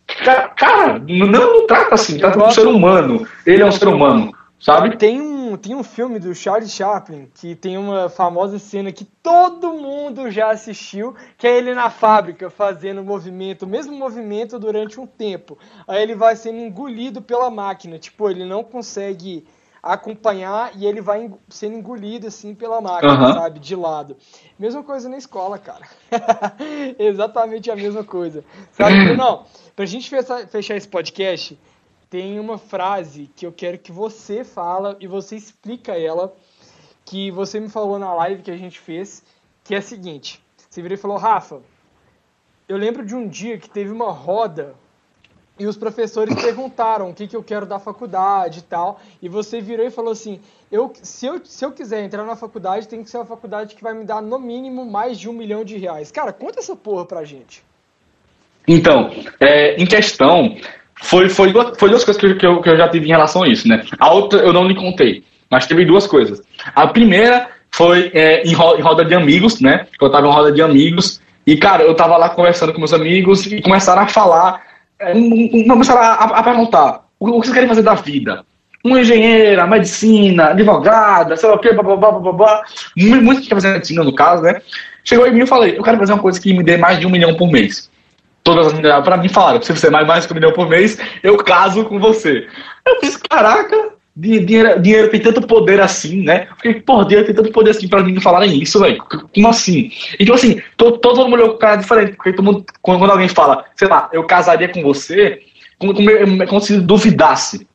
[0.58, 3.28] cara, não, não trata assim, trata como um ser humano.
[3.46, 4.98] Ele é um ser humano, sabe?
[4.98, 9.72] Tem um, tem um filme do Charles Chaplin que tem uma famosa cena que todo
[9.72, 15.00] mundo já assistiu, que é ele na fábrica fazendo o movimento, o mesmo movimento durante
[15.00, 15.60] um tempo.
[15.88, 19.46] Aí ele vai sendo engolido pela máquina, tipo, ele não consegue
[19.82, 23.34] acompanhar e ele vai sendo engolido assim pela máquina, uhum.
[23.34, 24.16] sabe, de lado.
[24.60, 25.88] Mesma coisa na escola, cara.
[27.00, 28.44] Exatamente a mesma coisa.
[28.72, 31.58] Sabe, não, pra gente fechar, fechar esse podcast,
[32.10, 36.36] tem uma frase que eu quero que você fala e você explica ela,
[37.04, 39.24] que você me falou na live que a gente fez,
[39.64, 40.44] que é a seguinte.
[40.70, 41.62] Você virou e falou, Rafa,
[42.70, 44.76] eu lembro de um dia que teve uma roda
[45.60, 49.00] e os professores perguntaram o que, que eu quero da faculdade e tal.
[49.22, 50.40] E você virou e falou assim:
[50.72, 53.84] eu, se, eu, se eu quiser entrar na faculdade, tem que ser uma faculdade que
[53.84, 56.12] vai me dar no mínimo mais de um milhão de reais.
[56.12, 57.64] Cara, conta essa porra pra gente.
[58.68, 60.56] Então, é, em questão,
[60.96, 63.44] foi, foi, foi duas coisas que eu, que, eu, que eu já tive em relação
[63.44, 63.84] a isso, né?
[64.00, 66.42] A outra eu não lhe contei, mas teve duas coisas.
[66.74, 69.88] A primeira foi é, em, ro, em roda de amigos, né?
[70.00, 71.22] Eu tava em roda de amigos.
[71.46, 74.71] E, cara, eu tava lá conversando com meus amigos e começaram a falar
[75.02, 75.14] é,
[75.68, 78.46] começaram a, perguntar o que vocês querem fazer da vida.
[78.84, 82.64] Uma engenheira, medicina, advogada, sei lá o quê, blá, blá, blá, blá, blá.
[82.98, 84.62] Muito que quer fazer medicina, no caso, né?
[85.04, 87.06] Chegou em mim e falei, eu quero fazer uma coisa que me dê mais de
[87.06, 87.90] um milhão por mês.
[88.44, 90.98] Todas as meninas para mim falaram, se você mais mais que um milhão por mês,
[91.22, 92.48] eu caso com você.
[92.86, 92.98] Eu
[93.30, 96.48] caraca, dinheiro, dinheiro tem tanto poder assim, né?
[96.48, 99.04] Porque, porra, dinheiro tem tanto poder assim pra mim falarem isso, velho.
[99.34, 99.92] Como assim?
[100.20, 103.28] E tipo assim, todo, todo mundo olhou com cara diferente, porque todo mundo, quando, alguém
[103.28, 105.42] fala, sei lá, eu casaria com você,
[105.80, 107.68] como, como, como se duvidasse.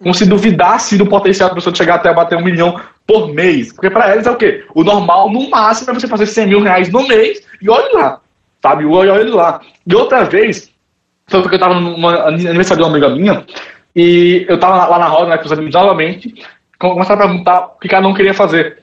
[0.00, 3.72] Como se duvidasse do potencial da pessoa de chegar até bater um milhão por mês.
[3.72, 4.64] Porque pra eles é o quê?
[4.74, 8.20] O normal, no máximo, é você fazer 100 mil reais no mês e olha lá.
[8.62, 8.86] Sabe?
[8.86, 9.60] Olha, olha lá.
[9.86, 10.70] E outra vez,
[11.26, 13.44] foi porque eu tava no aniversário de uma amiga minha,
[13.94, 16.34] e eu tava lá na roda, né, com os amigos novamente,
[16.78, 18.78] começaram a perguntar o que cada um queria fazer.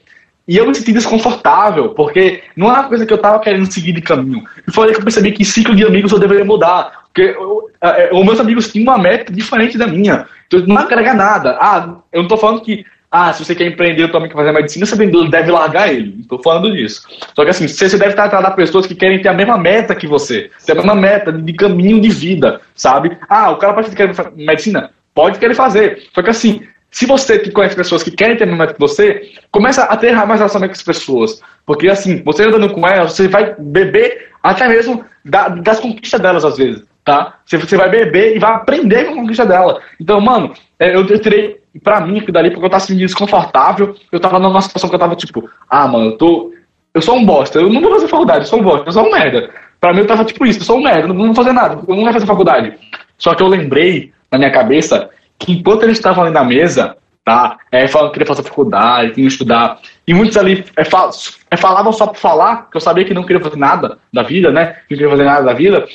[0.48, 3.92] E eu me senti desconfortável, porque não era uma coisa que eu tava querendo seguir
[3.92, 4.44] de caminho.
[4.66, 7.06] E foi aí que eu percebi que ciclo de amigos eu deveria mudar.
[7.06, 7.70] Porque eu,
[8.12, 10.26] eu, os meus amigos tinham uma meta diferente da minha.
[10.48, 11.58] Então não agrega nada.
[11.60, 14.52] Ah, eu não tô falando que ah, se você quer empreender, eu também quer fazer
[14.52, 14.96] medicina, você
[15.30, 16.12] deve largar ele.
[16.12, 17.08] Não estou falando disso.
[17.34, 20.08] Só que assim, você deve atrás de pessoas que querem ter a mesma meta que
[20.08, 20.50] você.
[20.66, 23.18] Ter a mesma meta de caminho de vida, sabe?
[23.28, 24.92] Ah, o cara pode querer medicina?
[25.18, 26.04] Pode querer fazer.
[26.14, 26.62] Só que assim,
[26.92, 30.76] se você conhece pessoas que querem ter meta que você, começa a ter mais relacionamento
[30.76, 31.42] com as pessoas.
[31.66, 36.58] Porque assim, você andando com elas, você vai beber até mesmo das conquistas delas às
[36.58, 37.40] vezes, tá?
[37.48, 39.82] Você vai beber e vai aprender com a conquista dela.
[40.00, 43.08] Então, mano, é, eu, eu tirei pra mim aquilo dali porque eu tava se sentindo
[43.08, 43.96] desconfortável.
[44.12, 46.54] Eu tava numa situação que eu tava tipo, ah, mano, eu tô.
[46.94, 49.08] Eu sou um bosta, eu não vou fazer faculdade, eu sou um bosta, eu sou
[49.08, 49.50] um merda.
[49.80, 51.96] Pra mim eu tava tipo isso, eu sou um merda, não vou fazer nada, eu
[51.96, 52.78] não vou fazer faculdade.
[53.18, 55.10] Só que eu lembrei na minha cabeça
[55.40, 57.58] que enquanto eles estavam ali na mesa, tá?
[57.72, 59.80] É, falando que queria fazer faculdade, que ia estudar.
[60.08, 61.12] E muitos ali é, fal
[61.52, 64.52] é, falavam só por falar, que eu sabia que não queria fazer nada da vida,
[64.52, 64.78] né?
[64.88, 65.86] Que não queria fazer nada da vida.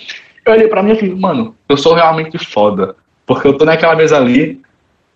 [0.44, 2.96] Eu olhei pra mim e falei, mano, eu sou realmente foda.
[3.26, 4.60] Porque eu tô naquela mesa ali,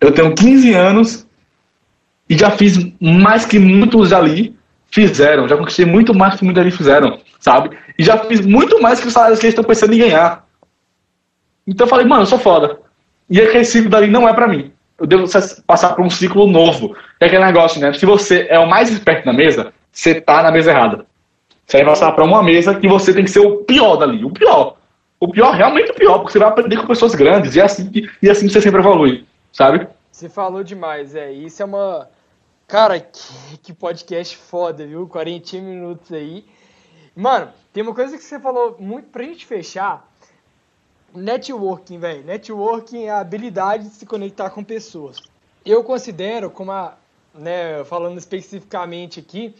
[0.01, 1.27] eu tenho 15 anos
[2.29, 4.55] e já fiz mais que muitos ali
[4.89, 5.47] fizeram.
[5.47, 7.77] Já conquistei muito mais que muitos ali fizeram, sabe?
[7.97, 10.45] E já fiz muito mais que os salários que eles estão pensando em ganhar.
[11.67, 12.76] Então eu falei, mano, eu sou foda.
[13.29, 14.71] E aquele ciclo dali não é para mim.
[14.99, 15.25] Eu devo
[15.65, 16.95] passar por um ciclo novo.
[17.19, 17.93] É aquele negócio, né?
[17.93, 21.05] Se você é o mais esperto na mesa, você tá na mesa errada.
[21.65, 24.23] Você vai passar para uma mesa que você tem que ser o pior dali.
[24.23, 24.77] O pior.
[25.19, 27.55] O pior, realmente o pior, porque você vai aprender com pessoas grandes.
[27.55, 29.25] E é assim, e é assim você sempre evolui
[29.57, 29.87] sabe?
[30.11, 31.31] Você falou demais, é.
[31.31, 32.09] Isso é uma.
[32.67, 35.07] Cara, que, que podcast foda, viu?
[35.07, 36.45] 40 minutos aí.
[37.15, 40.06] Mano, tem uma coisa que você falou muito pra gente fechar.
[41.13, 42.23] Networking, velho.
[42.23, 45.17] Networking é a habilidade de se conectar com pessoas.
[45.65, 46.97] Eu considero, como a,
[47.33, 49.55] né, falando especificamente aqui,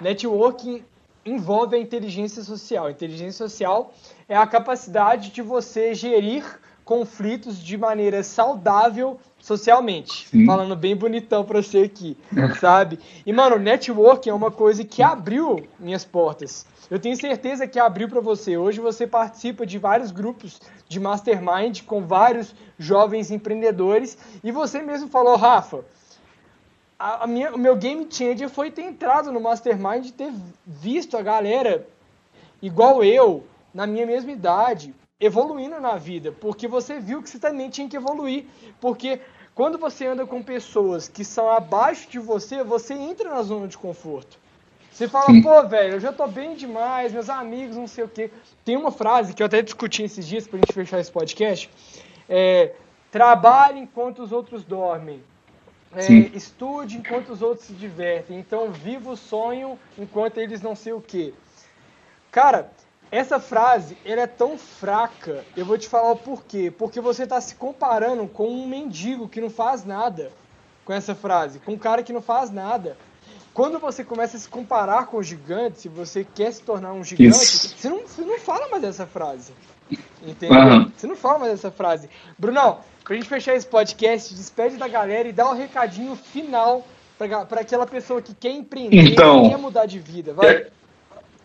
[0.00, 0.84] networking
[1.24, 2.90] envolve a inteligência social.
[2.90, 3.92] Inteligência social
[4.28, 6.44] é a capacidade de você gerir
[6.84, 10.26] conflitos de maneira saudável socialmente.
[10.28, 10.46] Sim.
[10.46, 12.16] Falando bem bonitão pra você aqui,
[12.58, 12.98] sabe?
[13.26, 16.66] E, mano, networking é uma coisa que abriu minhas portas.
[16.90, 18.56] Eu tenho certeza que abriu para você.
[18.56, 24.16] Hoje você participa de vários grupos de mastermind com vários jovens empreendedores.
[24.42, 25.84] E você mesmo falou, Rafa,
[26.98, 30.32] a, a minha, o meu game changer foi ter entrado no mastermind e ter
[30.66, 31.86] visto a galera
[32.62, 37.70] igual eu, na minha mesma idade, evoluindo na vida, porque você viu que você também
[37.70, 38.44] tinha que evoluir,
[38.80, 39.20] porque
[39.54, 43.78] quando você anda com pessoas que são abaixo de você, você entra na zona de
[43.78, 44.36] conforto.
[44.90, 45.42] Você fala, Sim.
[45.42, 48.30] pô, velho, eu já tô bem demais, meus amigos, não sei o quê.
[48.64, 51.68] Tem uma frase que eu até discuti esses dias pra gente fechar esse podcast.
[52.28, 52.74] É,
[53.10, 55.22] trabalhe enquanto os outros dormem.
[55.96, 58.38] É, estude enquanto os outros se divertem.
[58.38, 61.32] Então, viva o sonho enquanto eles não sei o quê.
[62.30, 62.70] Cara,
[63.14, 66.72] essa frase, ela é tão fraca, eu vou te falar o porquê.
[66.76, 70.32] Porque você está se comparando com um mendigo que não faz nada
[70.84, 72.96] com essa frase, com um cara que não faz nada.
[73.52, 77.04] Quando você começa a se comparar com o gigante, se você quer se tornar um
[77.04, 79.52] gigante, você não, você não fala mais dessa frase.
[80.20, 80.58] Entendeu?
[80.58, 80.90] Uhum.
[80.96, 82.10] Você não fala mais dessa frase.
[82.36, 86.84] Brunão, pra gente fechar esse podcast, despede da galera e dá o um recadinho final
[87.16, 90.34] para aquela pessoa que quer empreender, então, quer mudar de vida.
[90.34, 90.48] Vai.
[90.48, 90.70] É,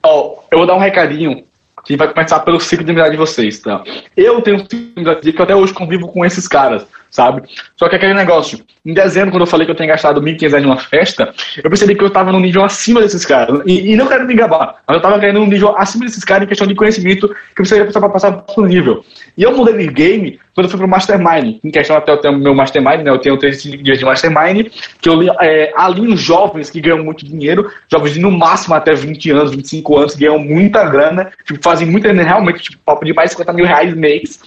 [0.01, 1.47] ó, eu vou dar um recadinho
[1.83, 3.83] que vai começar pelo ciclo de amizade de vocês, tá?
[4.15, 7.43] Eu tenho um ciclo de amizade que eu até hoje convivo com esses caras, sabe?
[7.77, 10.63] Só que aquele negócio, em dezembro, quando eu falei que eu tinha gastado 1.500 reais
[10.63, 13.61] numa festa, eu percebi que eu tava num nível acima desses caras.
[13.65, 16.43] E, e não quero me gabar, mas eu tava ganhando um nível acima desses caras
[16.43, 19.03] em questão de conhecimento que eu precisaria passar para passar nível.
[19.37, 21.59] E eu mudei de game quando eu fui pro Mastermind.
[21.63, 23.09] Em questão até tenho meu Mastermind, né?
[23.09, 24.67] Eu tenho 35 dias de Mastermind,
[24.99, 29.31] que eu é, alinho jovens que ganham muito dinheiro, jovens de no máximo até 20
[29.31, 33.29] anos, 25 anos, que ganham muita grana, tipo, fazem muita realmente, tipo, papo de mais
[33.29, 34.39] de 50 mil reais mês.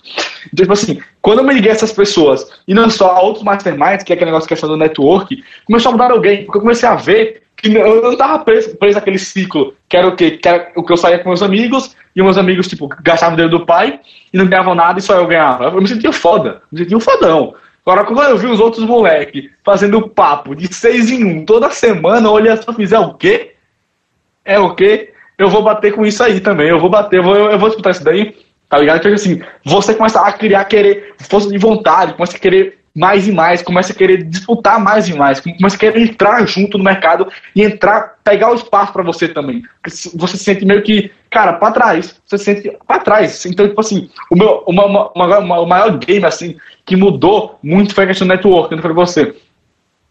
[0.53, 3.43] Então, tipo assim, quando eu me liguei a essas pessoas, e não só a outros
[3.43, 6.63] masterminds, que é aquele negócio que é do network, começou a mudar alguém, porque eu
[6.63, 10.33] comecei a ver que eu não tava preso, preso naquele ciclo, que era o quê?
[10.33, 13.59] Que era o que eu saía com meus amigos, e meus amigos, tipo, gastavam dinheiro
[13.59, 14.01] do pai,
[14.33, 15.65] e não ganhavam nada, e só eu ganhava.
[15.65, 17.55] Eu me sentia foda, me sentia um fodão.
[17.85, 22.31] Agora, quando eu vi os outros moleques fazendo papo de seis em um toda semana,
[22.31, 23.55] olhei só fizer o quê?
[24.45, 25.13] É o quê?
[25.37, 26.69] Eu vou bater com isso aí também.
[26.69, 28.37] Eu vou bater, eu vou, eu vou disputar isso daí.
[28.69, 29.01] Tá ligado?
[29.01, 33.33] Então, assim, você começa a criar, querer força de vontade, começa a querer mais e
[33.33, 37.27] mais, começa a querer disputar mais e mais, começa a querer entrar junto no mercado
[37.55, 39.63] e entrar, pegar o espaço para você também.
[40.15, 42.21] Você se sente meio que, cara, para trás.
[42.25, 43.45] Você se sente para trás.
[43.47, 47.95] Então, tipo assim, o meu uma, uma, uma, o maior game, assim, que mudou muito
[47.95, 49.35] foi a questão do network, não foi você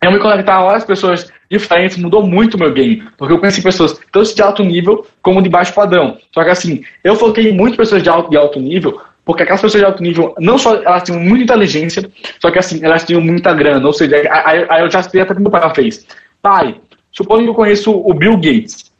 [0.02, 3.04] eu me conectar a várias pessoas diferentes mudou muito o meu game.
[3.18, 6.18] Porque eu conheci pessoas tanto de alto nível como de baixo padrão.
[6.34, 9.62] Só que assim, eu foquei em muitas pessoas de alto, de alto nível, porque aquelas
[9.62, 12.10] pessoas de alto nível, não só elas tinham muita inteligência,
[12.40, 13.86] só que assim, elas tinham muita grana.
[13.86, 16.06] Ou seja, aí, aí eu já sei até que meu pai fez.
[16.42, 16.76] Pai,
[17.12, 18.91] supondo que eu conheço o Bill Gates.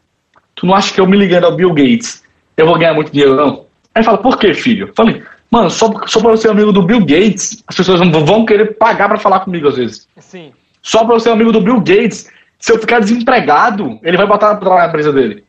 [0.62, 2.22] Tu não acha que eu me ligando ao Bill Gates,
[2.56, 3.66] eu vou ganhar muito dinheiro, não?
[3.96, 4.90] Aí fala, por que, filho?
[4.90, 8.46] Eu falei, mano, só, só pra eu ser amigo do Bill Gates, as pessoas vão
[8.46, 10.08] querer pagar para falar comigo às vezes.
[10.20, 10.52] Sim.
[10.80, 14.54] Só para você ser amigo do Bill Gates, se eu ficar desempregado, ele vai botar
[14.54, 15.44] para na empresa dele.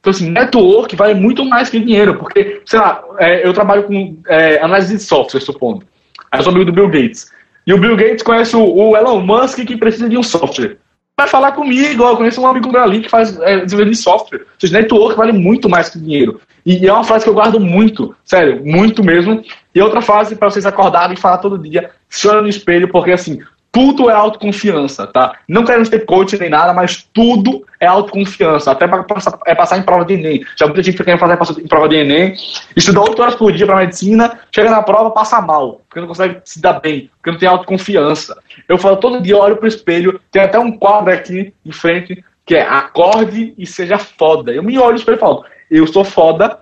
[0.00, 4.18] Então, assim, network vale muito mais que dinheiro, porque, sei lá, é, eu trabalho com
[4.28, 5.86] é, análise de software, supondo.
[6.30, 7.32] Aí eu sou amigo do Bill Gates.
[7.66, 10.76] E o Bill Gates conhece o, o Elon Musk que precisa de um software.
[11.18, 14.40] Vai falar comigo, eu conheço um amigo meu ali que faz é, desenvolvimento de software.
[14.40, 16.40] Ou seja, network vale muito mais que dinheiro.
[16.64, 19.42] E, e é uma frase que eu guardo muito, sério, muito mesmo.
[19.74, 21.90] E outra frase para vocês acordarem e falar todo dia,
[22.26, 23.40] olha no espelho, porque assim,
[23.72, 25.34] tudo é autoconfiança, tá?
[25.48, 28.70] Não querendo ser coach nem nada, mas tudo é autoconfiança.
[28.70, 30.44] Até para passar, é passar em prova de Enem.
[30.56, 32.34] Já muita gente querendo fazer em prova de Enem,
[32.76, 36.42] estuda 8 horas por dia para medicina, chega na prova, passa mal, porque não consegue
[36.44, 38.36] se dar bem, porque não tem autoconfiança.
[38.68, 42.54] Eu falo todo dia, olho pro espelho, tem até um quadro aqui em frente que
[42.54, 44.52] é acorde e seja foda.
[44.52, 46.58] Eu me olho no espelho e falo, eu sou foda,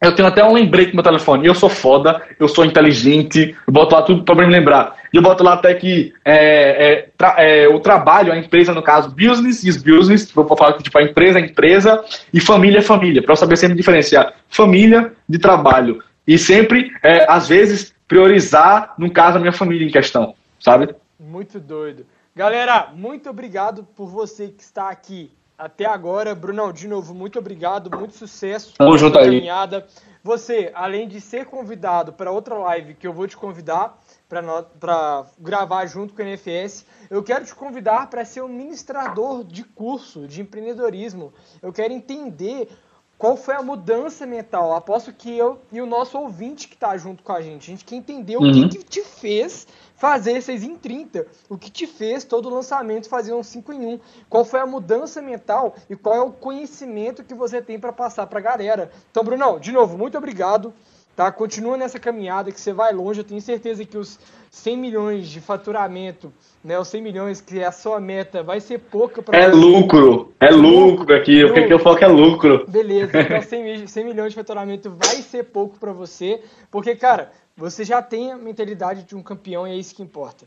[0.00, 1.46] eu tenho até um lembrete no meu telefone.
[1.46, 4.96] Eu sou foda, eu sou inteligente, eu boto lá tudo para me lembrar.
[5.12, 8.82] E eu boto lá até que é, é, tra é, o trabalho, a empresa, no
[8.82, 12.82] caso, business is business, vou falar que tipo, a empresa é empresa e família é
[12.82, 16.02] família, para eu saber sempre diferenciar família de trabalho.
[16.26, 20.94] E sempre, é, às vezes, priorizar, no caso, a minha família em questão, sabe?
[21.18, 22.06] Muito doido.
[22.34, 25.30] Galera, muito obrigado por você que está aqui
[25.60, 26.34] até agora.
[26.34, 28.74] Brunão, de novo, muito obrigado, muito sucesso.
[28.76, 29.26] Tamo junto aí.
[29.26, 29.86] Caminhada.
[30.22, 33.98] Você, além de ser convidado para outra live que eu vou te convidar
[34.28, 39.64] para gravar junto com o NFS, eu quero te convidar para ser um ministrador de
[39.64, 41.32] curso de empreendedorismo.
[41.62, 42.68] Eu quero entender
[43.16, 44.74] qual foi a mudança mental.
[44.74, 47.84] Aposto que eu e o nosso ouvinte que está junto com a gente, a gente
[47.84, 48.48] quer entender uhum.
[48.48, 48.68] o que, uhum.
[48.68, 49.66] que te fez
[50.00, 51.26] fazer 6 em 30.
[51.48, 54.00] O que te fez todo o lançamento fazer um 5 em 1?
[54.30, 58.26] Qual foi a mudança mental e qual é o conhecimento que você tem para passar
[58.26, 58.90] para a galera?
[59.10, 60.72] Então, Brunão, de novo, muito obrigado.
[61.14, 61.30] tá?
[61.30, 63.20] Continua nessa caminhada que você vai longe.
[63.20, 64.18] Eu tenho certeza que os
[64.50, 66.32] 100 milhões de faturamento,
[66.64, 69.54] né, os 100 milhões que é a sua meta, vai ser pouca para É você.
[69.56, 71.44] lucro, é lucro aqui.
[71.44, 72.64] O que, que eu falo que é lucro?
[72.66, 76.40] Beleza, então 100, 100 milhões de faturamento vai ser pouco para você,
[76.70, 80.46] porque, cara, você já tem a mentalidade de um campeão e é isso que importa.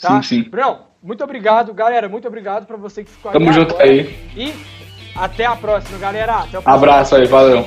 [0.00, 0.22] Tá?
[0.22, 0.50] Sim, sim.
[0.50, 2.08] Bruno, muito obrigado, galera.
[2.08, 3.84] Muito obrigado para você que ficou Tamo junto agora.
[3.88, 4.14] aí.
[4.36, 4.52] E
[5.14, 6.40] até a próxima, galera.
[6.40, 7.66] Até Abraço aí, valeu.